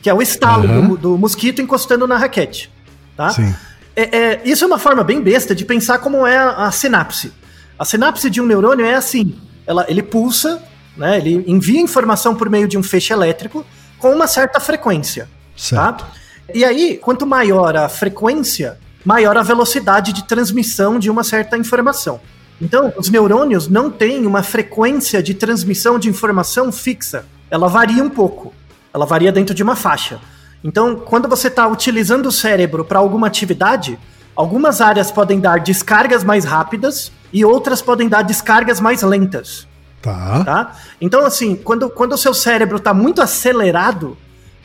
[0.00, 0.86] que é o estalo Aham.
[0.90, 2.70] do, do mosquito encostando na raquete.
[3.16, 3.30] Tá?
[3.30, 3.52] Sim.
[3.96, 7.32] É, é, isso é uma forma bem besta de pensar como é a, a sinapse.
[7.76, 9.34] A sinapse de um neurônio é assim:
[9.66, 10.62] ela, ele pulsa,
[10.96, 13.66] né, ele envia informação por meio de um feixe elétrico
[13.98, 15.28] com uma certa frequência.
[15.56, 16.04] Certo.
[16.04, 16.12] Tá?
[16.54, 22.20] E aí, quanto maior a frequência, maior a velocidade de transmissão de uma certa informação.
[22.64, 27.26] Então, os neurônios não têm uma frequência de transmissão de informação fixa.
[27.50, 28.54] Ela varia um pouco.
[28.92, 30.18] Ela varia dentro de uma faixa.
[30.62, 33.98] Então, quando você está utilizando o cérebro para alguma atividade,
[34.34, 39.68] algumas áreas podem dar descargas mais rápidas e outras podem dar descargas mais lentas
[40.04, 40.44] Tá.
[40.44, 40.76] tá?
[41.00, 44.18] Então, assim, quando, quando o seu cérebro está muito acelerado,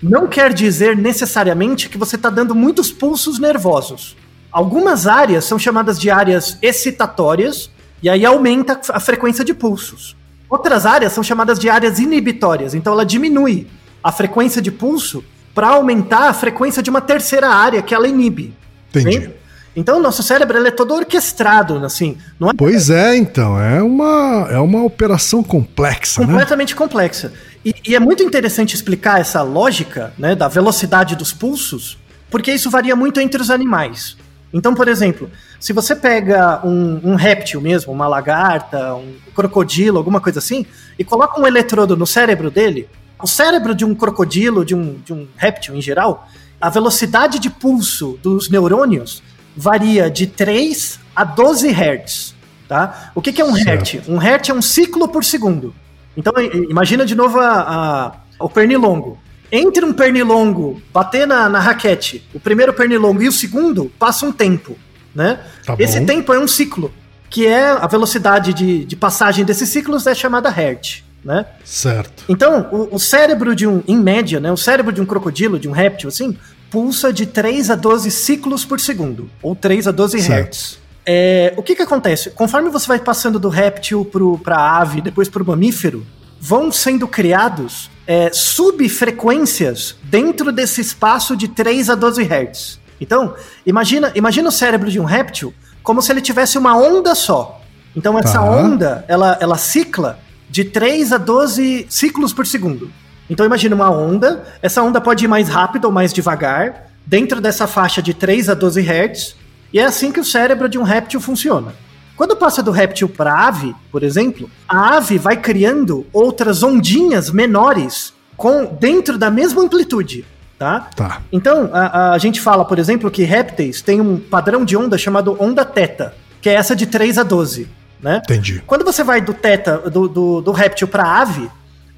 [0.03, 4.17] não quer dizer necessariamente que você está dando muitos pulsos nervosos.
[4.51, 10.15] Algumas áreas são chamadas de áreas excitatórias, e aí aumenta a frequência de pulsos.
[10.49, 13.67] Outras áreas são chamadas de áreas inibitórias, então ela diminui
[14.03, 18.53] a frequência de pulso para aumentar a frequência de uma terceira área que ela inibe.
[18.89, 19.19] Entendi.
[19.19, 19.39] Bem?
[19.75, 23.59] Então, o nosso cérebro ele é todo orquestrado, assim, não é Pois é, então.
[23.59, 26.27] É uma, é uma operação complexa, né?
[26.27, 27.31] completamente complexa.
[27.63, 31.97] E, e é muito interessante explicar essa lógica né, da velocidade dos pulsos,
[32.29, 34.17] porque isso varia muito entre os animais.
[34.51, 40.21] Então, por exemplo, se você pega um, um réptil mesmo, uma lagarta, um crocodilo, alguma
[40.21, 40.65] coisa assim,
[40.97, 42.87] e coloca um eletrodo no cérebro dele,
[43.21, 46.27] o cérebro de um crocodilo, de um, de um réptil em geral,
[46.61, 49.21] a velocidade de pulso dos neurônios
[49.55, 52.35] varia de 3 a 12 Hz.
[52.67, 53.11] Tá?
[53.15, 53.67] O que, que é um Certo.
[53.93, 54.07] hertz?
[54.07, 55.73] Um hertz é um ciclo por segundo.
[56.15, 56.31] Então,
[56.69, 59.17] imagina de novo a, a- o pernilongo.
[59.51, 64.31] Entre um pernilongo bater na, na raquete, o primeiro pernilongo e o segundo, passa um
[64.31, 64.77] tempo.
[65.13, 65.39] Né?
[65.65, 65.75] Tá.
[65.79, 66.93] Esse tempo é um ciclo,
[67.29, 71.03] que é a velocidade de, de passagem desses ciclos é chamada hertz.
[71.23, 71.45] Né?
[71.65, 72.23] Certo.
[72.29, 75.67] Então, o, o cérebro de um, em média, né, o cérebro de um crocodilo, de
[75.67, 76.37] um réptil, assim,
[76.71, 80.31] pulsa de 3 a 12 ciclos por segundo, ou 3 a 12 Certo.
[80.31, 80.79] hertz.
[81.05, 82.29] É, o que que acontece?
[82.29, 84.05] Conforme você vai passando do réptil
[84.43, 86.05] para a ave, depois para o mamífero,
[86.39, 92.79] vão sendo criados é, subfrequências dentro desse espaço de 3 a 12 hertz.
[92.99, 93.35] Então,
[93.65, 97.61] imagina, imagina o cérebro de um réptil como se ele tivesse uma onda só.
[97.95, 98.43] Então, essa Tá.
[98.43, 102.91] onda, ela, ela cicla de 3 a 12 ciclos por segundo.
[103.29, 107.65] Então, imagina uma onda, essa onda pode ir mais rápido ou mais devagar, dentro dessa
[107.67, 109.35] faixa de 3 a 12 hertz,
[109.73, 111.73] e é assim que o cérebro de um réptil funciona.
[112.15, 117.29] Quando passa do réptil para a ave, por exemplo, a ave vai criando outras ondinhas
[117.31, 120.25] menores com dentro da mesma amplitude,
[120.59, 120.89] tá?
[120.93, 121.21] Tá.
[121.31, 125.35] Então, a, a gente fala, por exemplo, que répteis têm um padrão de onda chamado
[125.39, 127.69] onda teta, que é essa de 3 a 12,
[128.01, 128.21] né?
[128.23, 128.61] Entendi.
[128.67, 131.49] Quando você vai do teta, do, do, do réptil para ave,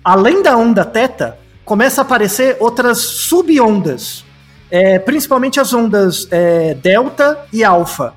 [0.04, 4.24] além da onda teta, começa a aparecer outras subondas,
[4.70, 8.14] é, principalmente as ondas é, delta e alfa.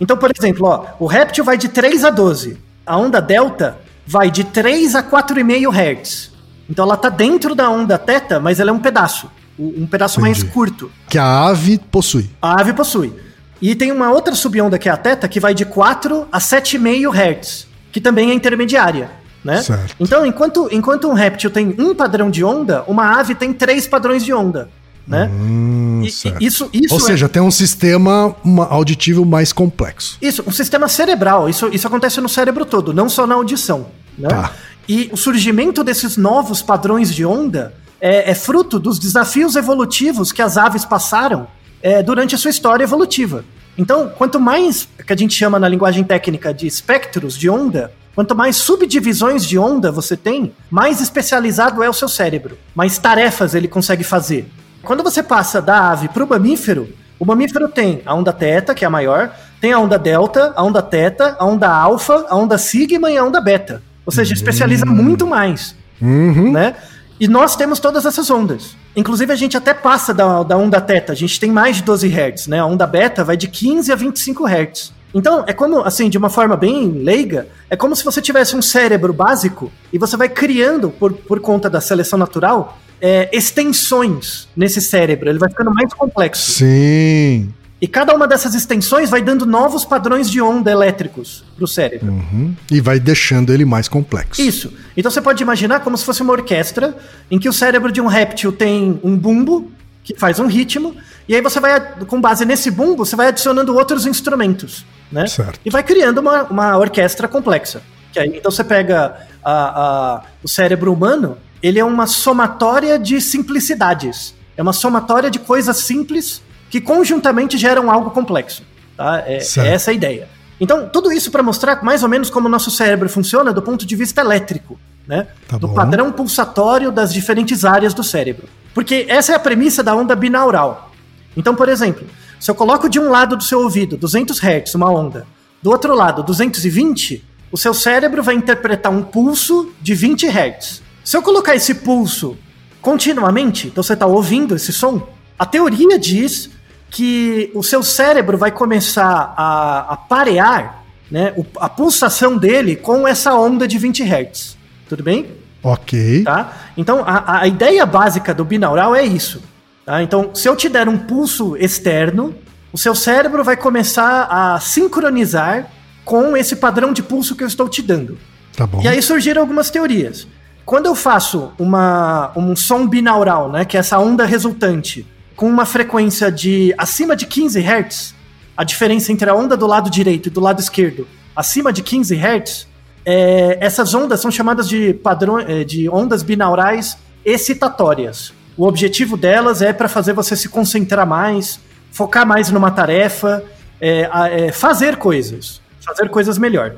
[0.00, 2.58] Então, por exemplo, ó, o réptil vai de 3 a 12.
[2.84, 6.32] A onda delta vai de 3 a 4,5 Hz.
[6.68, 9.30] Então ela tá dentro da onda teta, mas ela é um pedaço.
[9.58, 10.52] Um pedaço mais Entendi.
[10.52, 10.90] curto.
[11.08, 12.28] Que a ave possui.
[12.40, 13.12] A ave possui.
[13.60, 17.10] E tem uma outra subonda que é a teta, que vai de 4 a 7,5
[17.14, 19.10] Hz, que também é intermediária.
[19.44, 19.60] Né?
[19.60, 19.94] Certo.
[20.00, 24.24] Então, enquanto, enquanto um réptil tem um padrão de onda, uma ave tem três padrões
[24.24, 24.68] de onda.
[25.06, 25.28] né?
[25.32, 26.06] Hum, E-
[26.46, 28.36] isso, isso Ou é- seja, tem um sistema
[28.70, 30.16] auditivo mais complexo.
[30.22, 31.48] Isso, um sistema cerebral.
[31.48, 33.86] Isso, isso acontece no cérebro todo, não só na audição.
[34.16, 34.28] Né?
[34.28, 34.52] Tá.
[34.88, 40.42] E o surgimento desses novos padrões de onda é, é fruto dos desafios evolutivos que
[40.42, 41.46] as aves passaram
[41.80, 43.44] é, durante a sua história evolutiva.
[43.78, 48.34] Então, quanto mais que a gente chama na linguagem técnica de espectros de onda, quanto
[48.34, 53.68] mais subdivisões de onda você tem, mais especializado é o seu cérebro, mais tarefas ele
[53.68, 54.46] consegue fazer.
[54.82, 56.88] Quando você passa da ave para o mamífero,
[57.20, 60.62] o mamífero tem a onda teta, que é a maior, tem a onda delta, a
[60.64, 63.80] onda teta, a onda alfa, a onda sigma e a onda beta.
[64.04, 66.50] Ou seja, especializa muito mais, Uhum.
[66.50, 66.74] né?
[67.22, 68.76] E nós temos todas essas ondas.
[68.96, 72.08] Inclusive, a gente até passa da, da onda teta, a gente tem mais de 12
[72.08, 72.58] Hz, né?
[72.58, 74.92] A onda beta vai de 15 a 25 Hz.
[75.14, 78.60] Então, é como, assim, de uma forma bem leiga, é como se você tivesse um
[78.60, 84.80] cérebro básico e você vai criando, por, por conta da seleção natural, é, extensões nesse
[84.80, 85.28] cérebro.
[85.28, 86.50] Ele vai ficando mais complexo.
[86.50, 87.54] Sim.
[87.82, 92.12] E cada uma dessas extensões vai dando novos padrões de onda elétricos pro cérebro.
[92.12, 92.54] Uhum.
[92.70, 94.40] E vai deixando ele mais complexo.
[94.40, 94.72] Isso.
[94.96, 96.96] Então você pode imaginar como se fosse uma orquestra
[97.28, 99.72] em que o cérebro de um réptil tem um bumbo
[100.04, 100.96] que faz um ritmo,
[101.28, 105.26] e aí você vai, com base nesse bumbo, você vai adicionando outros instrumentos, né?
[105.28, 105.60] Certo.
[105.64, 107.82] E vai criando uma, uma orquestra complexa.
[108.12, 113.20] Que aí, então você pega a- a- o cérebro humano, ele é uma somatória de
[113.20, 114.34] simplicidades.
[114.56, 118.62] É uma somatória de coisas simples que conjuntamente geram algo complexo.
[118.96, 119.22] Tá?
[119.26, 120.26] É, é essa a ideia.
[120.58, 123.84] Então, tudo isso para mostrar mais ou menos como o nosso cérebro funciona do ponto
[123.84, 125.26] de vista elétrico, né?
[125.46, 125.74] Tá do bom.
[125.74, 128.48] padrão pulsatório das diferentes áreas do cérebro.
[128.72, 130.90] Porque essa é a premissa da onda binaural.
[131.36, 132.06] Então, por exemplo,
[132.40, 135.26] se eu coloco de um lado do seu ouvido 200 Hz, uma onda,
[135.62, 140.82] do outro lado 220, o seu cérebro vai interpretar um pulso de 20 Hz.
[141.04, 142.34] Se eu colocar esse pulso
[142.80, 145.06] continuamente, então você está ouvindo esse som,
[145.38, 146.48] a teoria diz
[146.92, 153.34] que o seu cérebro vai começar a, a parear né, a pulsação dele com essa
[153.34, 154.56] onda de 20 Hz.
[154.88, 155.26] Tudo bem?
[155.62, 156.22] Ok.
[156.22, 156.52] tá?
[156.76, 159.42] Então, a, a ideia básica do binaural é isso.
[159.86, 160.02] Tá?
[160.02, 162.34] Então, se eu te der um pulso externo,
[162.70, 165.70] o seu cérebro vai começar a sincronizar
[166.04, 168.18] com esse padrão de pulso que eu estou te dando.
[168.54, 168.82] Tá bom.
[168.82, 170.26] E aí surgiram algumas teorias.
[170.66, 175.06] Quando eu faço uma, um som binaural, né, que é essa onda resultante,
[175.42, 178.14] com uma frequência de acima de 15 Hz,
[178.56, 182.14] a diferença entre a onda do lado direito e do lado esquerdo, acima de 15
[182.14, 182.68] Hz,
[183.04, 188.32] é, essas ondas são chamadas de, padrão, é, de ondas binaurais excitatórias.
[188.56, 191.58] O objetivo delas é para fazer você se concentrar mais,
[191.90, 193.42] focar mais numa tarefa,
[193.80, 196.76] é, é, fazer coisas, fazer coisas melhor.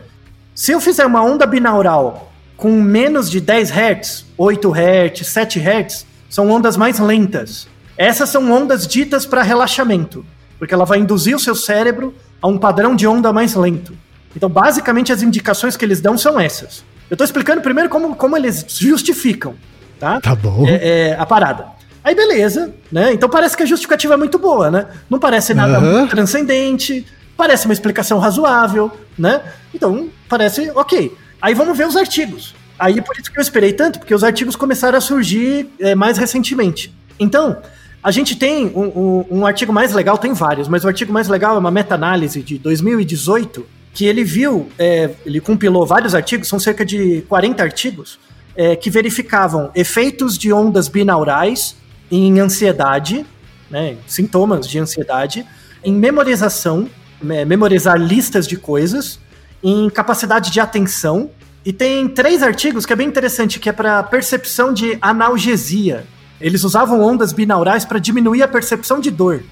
[0.55, 6.07] Se eu fizer uma onda binaural com menos de 10 Hz, 8 Hz, 7 Hz,
[6.31, 7.74] são ondas mais lentas.
[7.97, 10.25] Essas são ondas ditas para relaxamento,
[10.59, 13.97] porque ela vai induzir o seu cérebro a um padrão de onda mais lento.
[14.37, 16.85] Então, basicamente, as indicações que eles dão são essas.
[17.09, 19.55] Eu estou explicando primeiro como, como eles justificam,
[20.01, 20.21] tá?
[20.21, 20.67] Tá bom.
[20.67, 21.67] é, é, a parada.
[22.03, 23.15] Aí beleza, né?
[23.15, 24.87] Então parece que a justificativa é muito boa, né?
[25.09, 29.41] Não parece nada muito transcendente, parece uma explicação razoável, né?
[29.73, 31.17] Então parece ok.
[31.41, 32.55] Aí vamos ver os artigos.
[32.79, 36.19] Aí por isso que eu esperei tanto, porque os artigos começaram a surgir é, mais
[36.19, 36.95] recentemente.
[37.19, 37.57] Então,
[38.05, 41.27] a gente tem um, um- um artigo mais legal, tem vários, mas o artigo mais
[41.27, 46.59] legal é uma meta-análise de 2018, que ele viu, é, ele compilou vários artigos, são
[46.59, 48.19] cerca de 40 artigos,
[48.55, 51.75] é, que verificavam efeitos de ondas binaurais
[52.11, 53.25] em ansiedade,
[53.71, 55.45] né, sintomas de ansiedade,
[55.83, 56.89] em memorização,
[57.23, 59.19] me- memorizar listas de coisas,
[59.63, 61.31] em capacidade de atenção,
[61.65, 66.05] e tem três artigos que é bem interessante, que é para percepção de analgesia.
[66.41, 69.43] Eles usavam ondas binaurais para diminuir a percepção de dor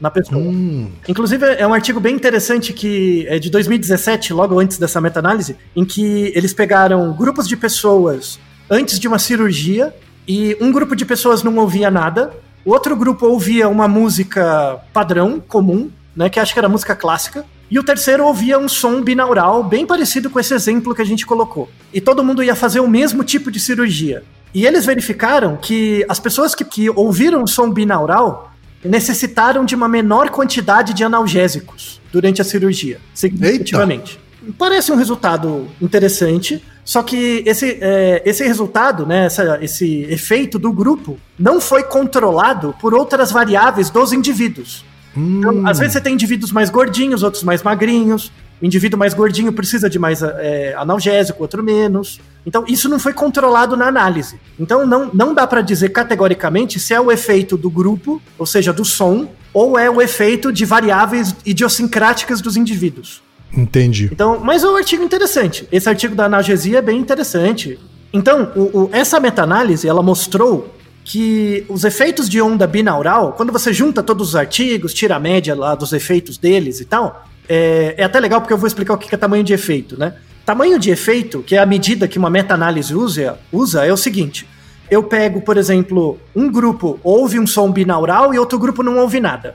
[0.00, 0.40] na pessoa.
[0.40, 5.56] Hum, Inclusive, é um artigo bem interessante que é de 2017, logo antes dessa meta-análise,
[5.74, 9.94] em que eles pegaram grupos de pessoas antes de uma cirurgia
[10.26, 12.32] e um grupo de pessoas não ouvia nada,
[12.64, 17.44] o outro grupo ouvia uma música padrão, comum, né, que acho que era música clássica,
[17.70, 21.26] e o terceiro ouvia um som binaural bem parecido com esse exemplo que a gente
[21.26, 21.68] colocou.
[21.92, 24.22] E todo mundo ia fazer o mesmo tipo de cirurgia.
[24.54, 28.52] E eles verificaram que as pessoas que, que ouviram o som binaural
[28.84, 34.20] necessitaram de uma menor quantidade de analgésicos durante a cirurgia, significativamente.
[34.58, 40.70] Parece um resultado interessante, só que esse, é, esse resultado, né, essa- esse efeito do
[40.70, 44.84] grupo, não foi controlado por outras variáveis dos indivíduos.
[45.16, 48.30] Então, às vezes você tem indivíduos mais gordinhos, outros mais magrinhos,
[48.64, 52.18] o indivíduo mais gordinho precisa de mais é, analgésico, outro menos.
[52.46, 54.40] Então, isso não foi controlado na análise.
[54.58, 58.72] Então, não, não dá para dizer categoricamente se é o efeito do grupo, ou seja,
[58.72, 63.22] do som, ou é o efeito de variáveis idiosincráticas dos indivíduos.
[63.54, 64.08] Entendi.
[64.10, 65.68] Então, mas é um artigo interessante.
[65.70, 67.78] Esse artigo da analgesia é bem interessante.
[68.14, 73.74] Então, o, o, essa meta-análise, ela mostrou que os efeitos de onda binaural, quando você
[73.74, 78.04] junta todos os artigos, tira a média lá dos efeitos deles e tal, é, é
[78.04, 80.14] até legal porque eu vou explicar o que é tamanho de efeito, né?
[80.44, 84.46] Tamanho de efeito, que é a medida que uma meta-análise usa, usa, é o seguinte:
[84.90, 89.20] eu pego, por exemplo, um grupo ouve um som binaural e outro grupo não ouve
[89.20, 89.54] nada.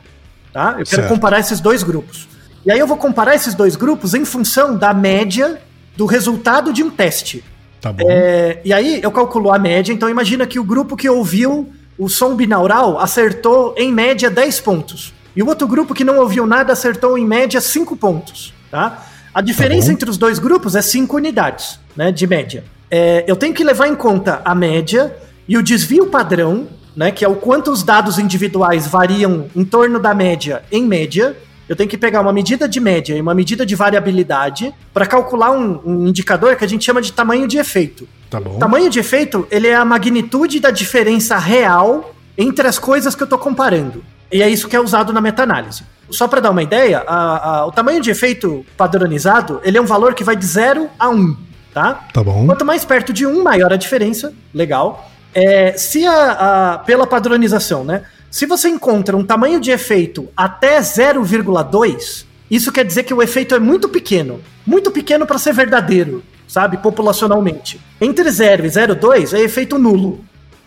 [0.51, 0.71] Tá?
[0.71, 1.09] Eu quero certo.
[1.09, 2.27] comparar esses dois grupos.
[2.65, 5.61] E aí eu vou comparar esses dois grupos em função da média
[5.95, 7.43] do resultado de um teste.
[7.79, 8.05] Tá bom.
[8.09, 12.09] É, e aí eu calculo a média, então imagina que o grupo que ouviu o
[12.09, 15.13] som binaural acertou em média 10 pontos.
[15.39, 18.53] E o outro grupo que não ouviu nada acertou em média 5 pontos.
[18.69, 19.07] Tá?
[19.33, 22.65] A diferença tá entre os dois grupos é 5 unidades né, de média.
[22.91, 25.15] É, eu tenho que levar em conta a média
[25.47, 29.97] e o desvio padrão, né, que é o quanto os dados individuais variam em torno
[29.97, 31.37] da média em média,
[31.69, 35.51] eu tenho que pegar uma medida de média e uma medida de variabilidade para calcular
[35.51, 38.09] um, um, indicador que a gente chama de tamanho de efeito.
[38.29, 38.59] Tá bom.
[38.59, 43.25] Tamanho de efeito, ele é a magnitude da diferença real entre as coisas que eu
[43.25, 44.03] estou comparando.
[44.32, 45.84] E é isso que é usado na meta-análise.
[46.09, 49.86] Só para dar uma ideia, a, a, o tamanho de efeito padronizado, ele é um
[49.86, 51.38] valor que vai de 0 a 1, um,
[51.73, 52.07] tá?
[52.11, 52.45] Tá bom.
[52.45, 55.09] Quanto mais perto de 1, um, maior a diferença, legal.
[55.34, 58.03] É, se a, a, pela padronização, né?
[58.32, 63.55] Se você encontra um tamanho de efeito até 0,2, isso quer dizer que o efeito
[63.55, 64.39] é muito pequeno.
[64.65, 66.77] Muito pequeno para ser verdadeiro, sabe?
[66.77, 67.80] Populacionalmente.
[67.99, 70.23] Entre 0 e 0,2 é efeito nulo.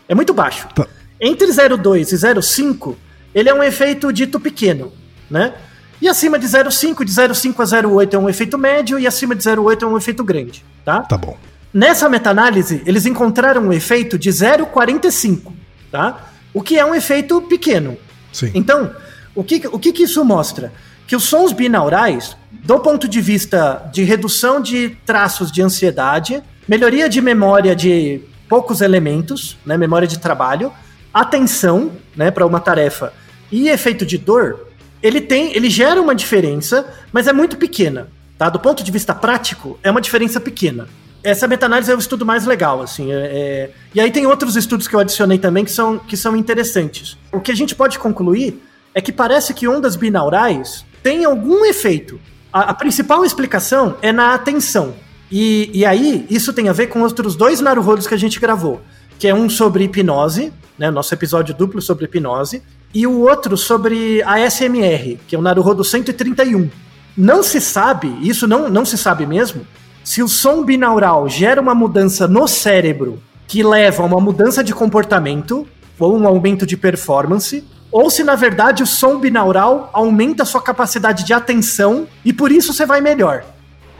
[0.08, 0.68] É muito baixo.
[0.74, 0.86] Tá.
[1.20, 2.96] Entre 0,2 e 0,5,
[3.34, 4.92] ele é um efeito dito pequeno,
[5.30, 5.54] né?
[6.00, 9.44] E acima de 0,5, de 0,5 a 0,8 é um efeito médio e acima de
[9.44, 11.02] 0,8 é um efeito grande, tá?
[11.02, 11.36] Tá bom.
[11.72, 15.52] Nessa meta-análise, eles encontraram um efeito de 0,45,
[15.92, 16.28] tá?
[16.52, 17.96] O que é um efeito pequeno.
[18.32, 18.50] Sim.
[18.52, 18.90] Então,
[19.34, 20.72] o que, o que, que isso mostra?
[21.06, 27.08] Que os sons binaurais, do ponto de vista de redução de traços de ansiedade, melhoria
[27.08, 30.72] de memória de poucos elementos, né, memória de trabalho,
[31.14, 33.12] atenção, né, para uma tarefa
[33.53, 34.66] e efeito de dor,
[35.03, 38.48] ele tem, ele gera uma diferença, mas é muito pequena, tá?
[38.48, 40.88] Do ponto de vista prático, é uma diferença pequena
[41.22, 43.12] essa meta-análise é o estudo mais legal, assim.
[43.12, 43.70] É, é...
[43.94, 47.16] E aí tem outros estudos que eu adicionei também que são, que são interessantes.
[47.32, 48.61] O que a gente pode concluir
[48.94, 52.20] é que parece que ondas binaurais têm algum efeito.
[52.53, 54.94] A, a principal explicação é na atenção.
[55.30, 58.82] E, e aí, isso tem a ver com outros dois naruhodos que a gente gravou.
[59.18, 62.62] Que é um sobre hipnose, né, nosso episódio duplo sobre hipnose,
[62.95, 66.68] e o outro sobre a SMR, que é o Naruhodo 131.
[67.16, 69.66] Não se sabe, isso não, não se sabe mesmo,
[70.05, 74.74] se o som binaural gera uma mudança no cérebro que leva a uma mudança de
[74.74, 75.66] comportamento
[75.99, 80.62] ou um aumento de performance, ou se na verdade o som binaural aumenta a sua
[80.62, 83.45] capacidade de atenção e por isso você vai melhor.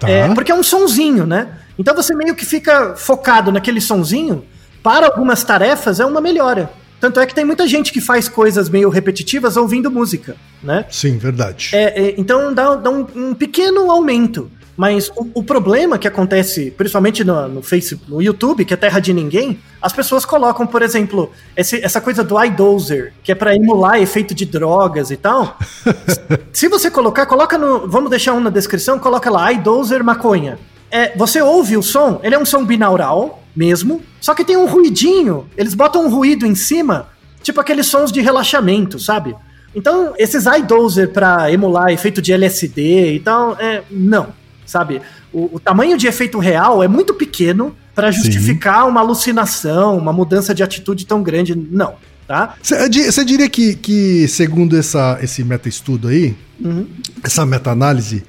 [0.01, 0.09] Tá.
[0.09, 1.59] É, porque é um sonzinho, né?
[1.79, 4.45] Então você meio que fica focado naquele sonzinho,
[4.83, 6.71] para algumas tarefas é uma melhora.
[7.03, 10.87] Tanto é que tem muita gente que faz coisas meio repetitivas ouvindo música, né?
[10.89, 11.71] Sim, verdade.
[11.73, 14.49] É, é, então dá, dá um, um pequeno aumento.
[14.77, 19.01] Mas o, o, problema que acontece, principalmente no, no Facebook, no YouTube, que é terra
[19.01, 23.53] de ninguém, as pessoas colocam, por exemplo, esse, essa coisa do iDozer, que é para
[23.53, 25.59] emular efeito de drogas e tal.
[26.55, 27.89] Se você colocar, coloca no.
[27.89, 30.57] Vamos deixar um na descrição, coloca lá, iDozer maconha.
[30.89, 34.67] É, você ouve o som, ele é um som binaural mesmo, só que tem um
[34.67, 35.49] ruidinho.
[35.57, 37.09] Eles botam um ruído em cima,
[37.43, 39.35] tipo aqueles sons de relaxamento, sabe?
[39.75, 44.43] Então, esses iDozer para emular efeito de LSD e tal, é, não
[44.73, 45.03] sabe?
[45.33, 48.89] O, o tamanho de efeito real é muito pequeno para justificar Sim.
[48.89, 51.55] uma alucinação, uma mudança de atitude tão grande.
[51.55, 51.95] Não,
[52.27, 52.55] tá?
[52.63, 56.87] Você diria que, que, segundo essa, esse meta-estudo aí, uhum.
[57.23, 58.25] essa meta-análise,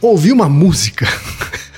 [0.00, 1.06] ouvir uma música,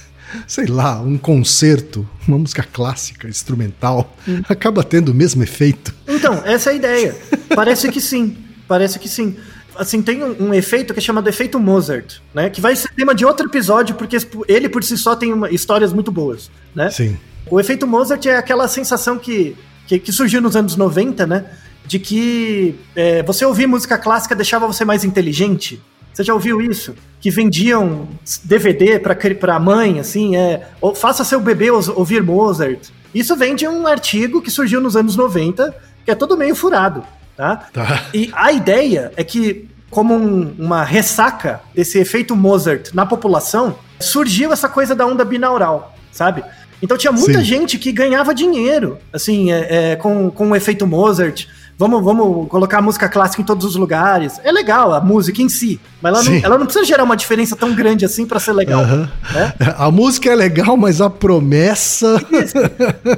[0.46, 4.42] sei lá, um concerto, uma música clássica, instrumental, uhum.
[4.48, 5.94] acaba tendo o mesmo efeito?
[6.06, 7.16] Então, essa é a ideia.
[7.54, 8.36] Parece que sim.
[8.66, 9.36] Parece que sim
[9.76, 12.48] assim, tem um, um, efeito que é chamado efeito Mozart, né?
[12.48, 14.16] Que vai ser tema de outro episódio, porque
[14.48, 16.90] ele por si só tem uma, histórias muito boas, né?
[16.90, 17.16] Sim.
[17.50, 19.56] O efeito Mozart é aquela sensação que,
[19.86, 21.44] que, que surgiu nos anos 90, né?
[21.86, 25.82] De que é, você ouvir música clássica deixava você mais inteligente.
[26.14, 26.94] Você já ouviu isso?
[27.20, 28.08] Que vendiam
[28.44, 32.88] DVD para a mãe, assim, é, faça seu bebê ouvir Mozart.
[33.12, 37.02] Isso vem de um artigo que surgiu nos anos 90, que é todo meio furado.
[37.36, 37.66] Tá?
[37.72, 38.04] tá?
[38.14, 44.52] E a ideia é que como um- uma ressaca desse efeito Mozart na população, surgiu
[44.52, 46.42] essa coisa da onda binaural, sabe?
[46.82, 47.44] Então tinha muita Sim.
[47.44, 51.46] gente que ganhava dinheiro, assim, é, é, com, com o efeito Mozart.
[51.76, 54.40] Vamos, vamos colocar a música clássica em todos os lugares.
[54.44, 57.56] É legal a música em si, mas ela, não, ela não precisa gerar uma diferença
[57.56, 58.80] tão grande assim pra ser legal.
[58.80, 59.10] Aham.
[59.32, 59.54] né?
[59.76, 62.20] A música é legal, mas a promessa.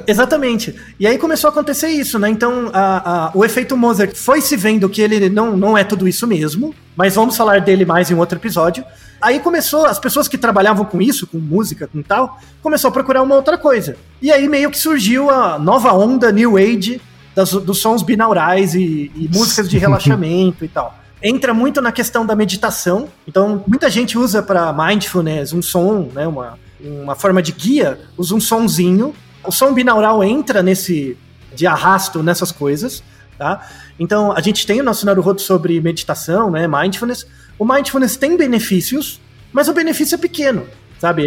[0.07, 0.75] Exatamente.
[0.99, 2.29] E aí começou a acontecer isso, né?
[2.29, 6.07] Então a- a- o efeito Mozart foi se vendo que ele não, não é tudo
[6.07, 8.83] isso mesmo, mas vamos falar dele mais em outro episódio.
[9.21, 13.23] Aí começou, as pessoas que trabalhavam com isso, com música, com tal, começou a procurar
[13.23, 13.95] uma outra coisa.
[14.21, 17.01] E aí meio que surgiu a nova onda New Age
[17.37, 20.97] das- dos sons binaurais e, e músicas de relaxamento e tal.
[21.21, 23.09] Entra muito na questão da meditação.
[23.27, 28.33] Então, muita gente usa para mindfulness um som, né, uma, uma forma de guia, usa
[28.33, 29.13] um sonzinho.
[29.43, 31.15] O som binaural entra nesse
[31.55, 33.03] de arrasto nessas coisas,
[33.37, 33.67] tá?
[33.99, 37.25] Então, a gente tem o nosso Naruhodo sobre meditação, né, mindfulness.
[37.59, 39.21] O mindfulness tem benefícios,
[39.53, 40.65] mas o benefício é pequeno,
[40.99, 41.21] sabe?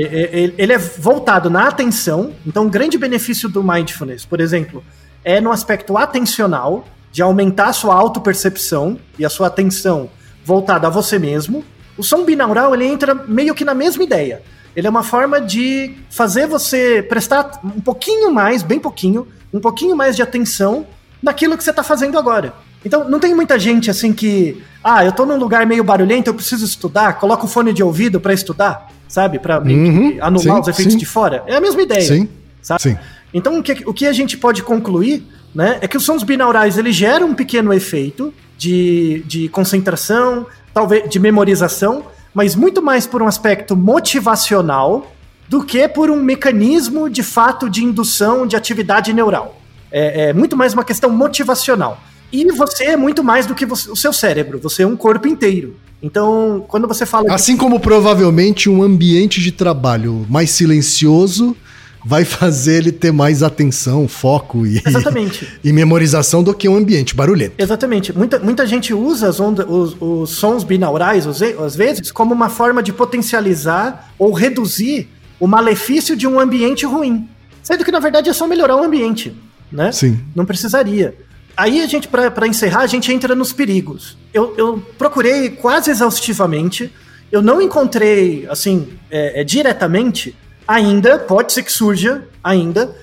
[0.58, 2.32] Ele é voltado na atenção.
[2.44, 4.82] Então, um grande benefício do mindfulness, por exemplo,
[5.24, 10.08] é no aspecto atencional, de aumentar a sua autopercepção e a sua atenção
[10.44, 11.64] voltada a você mesmo.
[11.98, 14.42] O som binaural, ele entra meio que na mesma ideia.
[14.74, 19.96] Ele é uma forma de fazer você prestar um pouquinho mais, bem pouquinho, um pouquinho
[19.96, 20.86] mais de atenção
[21.22, 22.54] naquilo que você está fazendo agora.
[22.84, 26.34] Então, não tem muita gente assim que, ah, eu tô num lugar meio barulhento, eu
[26.34, 29.38] preciso estudar, coloca o fone de ouvido para estudar, sabe?
[29.38, 30.98] Para Uhum, anular sim, os efeitos sim.
[30.98, 31.42] de fora.
[31.46, 32.00] É a mesma ideia.
[32.00, 32.28] Sim.
[32.62, 32.82] Sabe?
[32.82, 32.98] Sim.
[33.32, 35.22] Então, o que, o que a gente pode concluir
[35.54, 41.08] né, é que os sons binaurais eles geram um pequeno efeito de, de concentração, talvez
[41.08, 42.04] de memorização,
[42.34, 45.12] mas muito mais por um aspecto motivacional
[45.48, 49.60] do que por um mecanismo de fato de indução de atividade neural.
[49.90, 52.00] É, é muito mais uma questão motivacional.
[52.32, 55.26] E você é muito mais do que você- o seu cérebro, você é um corpo
[55.26, 55.74] inteiro.
[56.00, 61.56] Então, quando você fala Assim como provavelmente um ambiente de trabalho mais silencioso
[62.04, 64.82] vai fazer ele ter mais atenção, foco e,
[65.62, 67.54] e memorização do que um ambiente barulhento.
[67.58, 68.16] Exatamente.
[68.16, 72.92] Muita, muita gente usa onda- os, os sons binaurais, às vezes, como uma forma de
[72.92, 77.28] potencializar ou reduzir o malefício de um ambiente ruim.
[77.62, 79.34] Sendo que, na verdade, é só melhorar o ambiente,
[79.70, 79.92] né?
[79.92, 80.18] Sim.
[80.34, 81.14] Não precisaria.
[81.56, 84.16] Aí a gente, para encerrar, a gente entra nos perigos.
[84.32, 86.90] Eu, eu procurei quase exaustivamente,
[87.30, 90.34] eu não encontrei, assim, é, é, diretamente,
[90.70, 92.94] ainda, pode ser que surja ainda,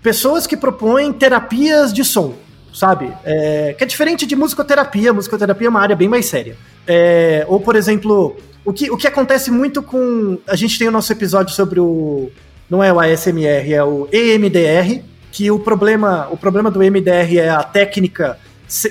[0.00, 2.34] pessoas que propõem terapias de som,
[2.72, 3.12] sabe?
[3.24, 6.56] É, que é diferente de musicoterapia, musicoterapia é uma área bem mais séria.
[6.86, 10.38] É, ou, por exemplo, o que, o que acontece muito com.
[10.46, 12.30] A gente tem o nosso episódio sobre o.
[12.70, 15.02] Não é o ASMR, é o EMDR,
[15.32, 18.38] que o problema, o problema do EMDR é a técnica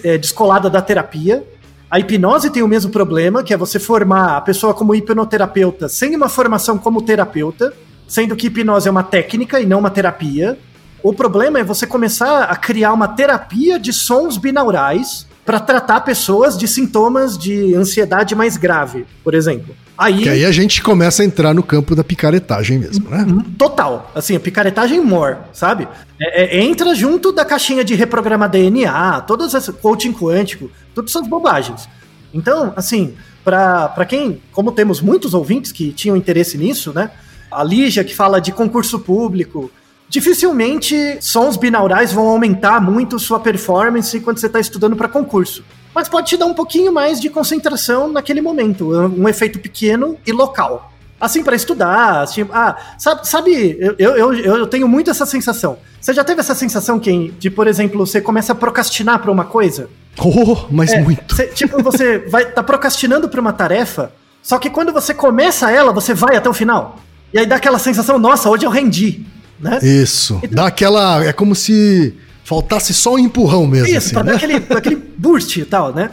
[0.04, 1.42] é, descolada da terapia.
[1.90, 6.16] A hipnose tem o mesmo problema, que é você formar a pessoa como hipnoterapeuta sem
[6.16, 7.74] uma formação como terapeuta,
[8.08, 10.58] sendo que hipnose é uma técnica e não uma terapia.
[11.04, 16.58] O problema é você começar a criar uma terapia de sons binaurais para tratar pessoas
[16.58, 19.76] de sintomas de ansiedade mais grave, por exemplo.
[19.98, 23.26] Aí, Que aí a gente começa a entrar no campo da picaretagem mesmo, né?
[23.30, 24.12] Hum, Total.
[24.14, 25.88] Assim, a picaretagem more, sabe?
[26.20, 31.28] É- é- entra junto da caixinha de reprogramar DNA, todas essas coaching quântico, todas essas
[31.28, 31.88] bobagens.
[32.34, 37.12] Então, assim, pra quem, como temos muitos ouvintes que tinham interesse nisso, né?
[37.56, 39.72] A Lígia que fala de concurso público,
[40.10, 45.64] dificilmente sons binaurais vão aumentar muito sua performance quando você está estudando para concurso.
[45.94, 50.32] Mas pode te dar um pouquinho mais de concentração naquele momento, um efeito pequeno e
[50.32, 50.92] local.
[51.20, 55.78] Assim, para estudar, assim, ah, sabe, sabe eu, eu, eu, tenho muito essa sensação.
[56.00, 59.46] Você já teve essa sensação, Ken, de, por exemplo, você começa a procrastinar para uma
[59.46, 59.90] coisa?
[60.20, 61.34] Oh, mas É, muito.
[61.34, 64.12] cê- tipo, você vai tá procrastinando para uma tarefa,
[64.44, 67.00] só que quando você começa ela, você vai até o final.
[67.36, 69.26] E aí dá aquela sensação, nossa, hoje eu rendi,
[69.60, 69.78] né?
[69.84, 70.40] Isso.
[70.50, 71.22] Dá aquela.
[71.22, 72.16] É como se
[72.46, 74.38] faltasse só um empurrão mesmo, Isso, assim, pra dar né?
[74.38, 76.12] aquele, aquele boost e tal, né?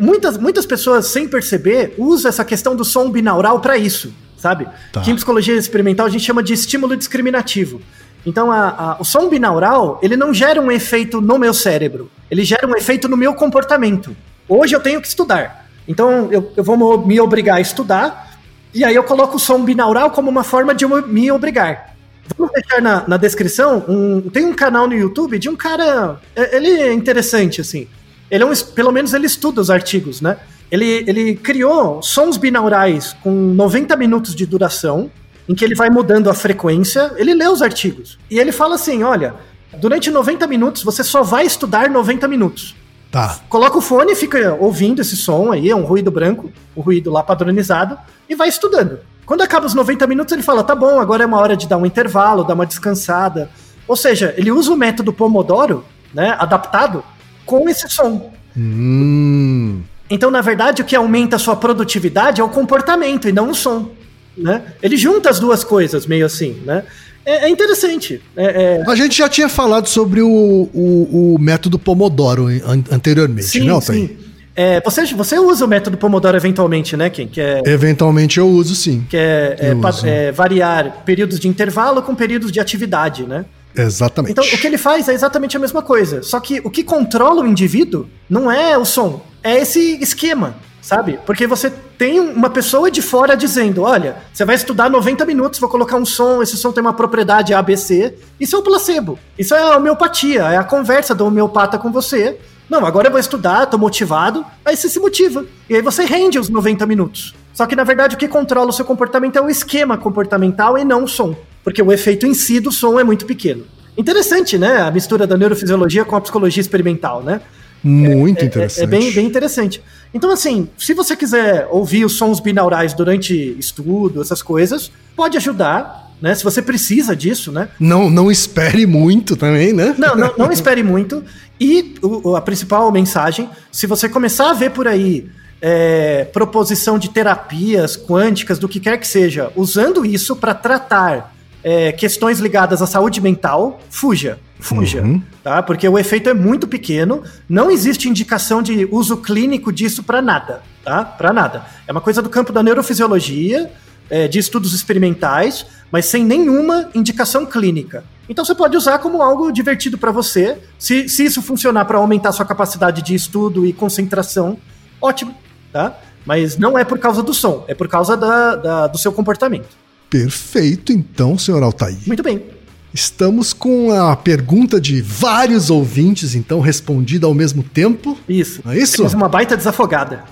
[0.00, 4.66] Muitas, muitas pessoas, sem perceber, usam essa questão do som binaural pra isso, sabe?
[4.90, 5.02] Tá.
[5.02, 7.78] Que em psicologia experimental a gente chama de estímulo discriminativo.
[8.24, 12.44] Então, a- a- o som binaural, ele não gera um efeito no meu cérebro, ele
[12.44, 14.16] gera um efeito no meu comportamento.
[14.48, 18.31] Hoje eu tenho que estudar, então eu, eu vou me obrigar a estudar,
[18.74, 21.94] e aí eu coloco o som binaural como uma forma de me obrigar.
[22.38, 26.56] Vamos deixar na, na descrição, um- tem um canal no YouTube de um cara, é-
[26.56, 27.86] ele é interessante, assim.
[28.30, 30.38] Ele é um, pelo menos ele estuda os artigos, né?
[30.70, 35.10] Ele, ele criou sons binaurais com 90 minutos de duração,
[35.46, 38.18] em que ele vai mudando a frequência, ele lê os artigos.
[38.30, 39.34] E ele fala assim, olha,
[39.76, 42.74] durante 90 minutos você só vai estudar 90 minutos.
[43.12, 43.38] Tá.
[43.46, 47.10] Coloca o fone, fica ouvindo esse som aí, é um ruído branco, o um ruído
[47.10, 49.00] lá padronizado, e vai estudando.
[49.26, 51.76] Quando acaba os 90 minutos, ele fala: tá bom, agora é uma hora de dar
[51.76, 53.50] um intervalo, dar uma descansada.
[53.86, 55.84] Ou seja, ele usa o método Pomodoro,
[56.14, 57.04] né, adaptado,
[57.44, 58.32] com esse som.
[58.56, 59.82] Hum.
[60.08, 63.54] Então, na verdade, o que aumenta a sua produtividade é o comportamento e não o
[63.54, 63.90] som.
[64.34, 64.62] Né?
[64.82, 66.84] Ele junta as duas coisas, meio assim, né?
[67.24, 68.20] É, é interessante.
[68.36, 68.90] É, é...
[68.90, 73.72] A gente já tinha falado sobre o, o, o método Pomodoro an anteriormente, sim, né,
[73.72, 74.08] Altair?
[74.08, 74.16] Sim.
[74.54, 77.26] É, você, você usa o método Pomodoro eventualmente, né, Ken?
[77.26, 79.06] Que é, eventualmente eu uso, sim.
[79.08, 83.46] Que é, é, é variar períodos de intervalo com períodos de atividade, né?
[83.74, 84.32] Exatamente.
[84.32, 86.22] Então, o que ele faz é exatamente a mesma coisa.
[86.22, 91.18] Só que o que controla o indivíduo não é o som, é esse esquema sabe?
[91.24, 95.70] Porque você tem uma pessoa de fora dizendo: olha, você vai estudar 90 minutos, vou
[95.70, 98.14] colocar um som, esse som tem uma propriedade ABC.
[98.38, 99.18] Isso é o placebo.
[99.38, 102.38] Isso é a homeopatia, é a conversa do homeopata com você.
[102.68, 104.44] Não, agora eu vou estudar, tô motivado.
[104.64, 105.44] Aí você se motiva.
[105.70, 107.34] E aí você rende os 90 minutos.
[107.52, 110.84] Só que na verdade o que controla o seu comportamento é o esquema comportamental e
[110.84, 111.36] não o som.
[111.62, 113.64] Porque o efeito em si do som é muito pequeno.
[113.96, 114.80] Interessante, né?
[114.80, 117.42] A mistura da neurofisiologia com a psicologia experimental, né?
[117.82, 118.80] Muito é, interessante.
[118.80, 119.82] É, é, bem, bem interessante.
[120.14, 126.02] Então, assim, se você quiser ouvir os sons binaurais durante estudo, essas coisas, pode ajudar.
[126.20, 127.68] Né, se você precisa disso, né?
[127.80, 129.92] Não, não espere muito também, né?
[129.98, 131.24] Não, não, não espere muito.
[131.58, 135.28] E o, a principal mensagem, se você começar a ver por aí
[135.60, 141.92] é, proposição de terapias quânticas, do que quer que seja, usando isso para tratar é,
[141.92, 144.38] questões ligadas à saúde mental, fuja.
[144.62, 145.20] Fuja, uhum.
[145.42, 145.60] tá?
[145.60, 150.62] Porque o efeito é muito pequeno, não existe indicação de uso clínico disso para nada,
[150.84, 151.04] tá?
[151.04, 151.66] Para nada.
[151.86, 153.72] É uma coisa do campo da neurofisiologia,
[154.08, 158.04] é, de estudos experimentais, mas sem nenhuma indicação clínica.
[158.28, 160.58] Então você pode usar como algo divertido para você.
[160.78, 164.56] Se, se isso funcionar para aumentar sua capacidade de estudo e concentração,
[165.00, 165.34] ótimo,
[165.72, 165.98] tá?
[166.24, 169.76] Mas não é por causa do som, é por causa da, da do seu comportamento.
[170.08, 171.96] Perfeito, então, senhor Altair.
[172.06, 172.61] Muito bem.
[172.94, 178.18] Estamos com a pergunta de vários ouvintes, então, respondida ao mesmo tempo.
[178.28, 178.60] Isso.
[178.64, 178.98] Não é isso?
[178.98, 180.24] Temos uma baita desafogada.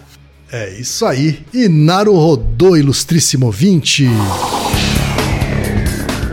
[0.52, 1.40] É isso aí.
[1.54, 1.66] E
[2.14, 4.06] rodou, ilustríssimo ouvinte.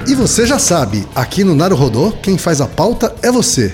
[0.06, 3.74] E você já sabe, aqui no Rodô, quem faz a pauta é você.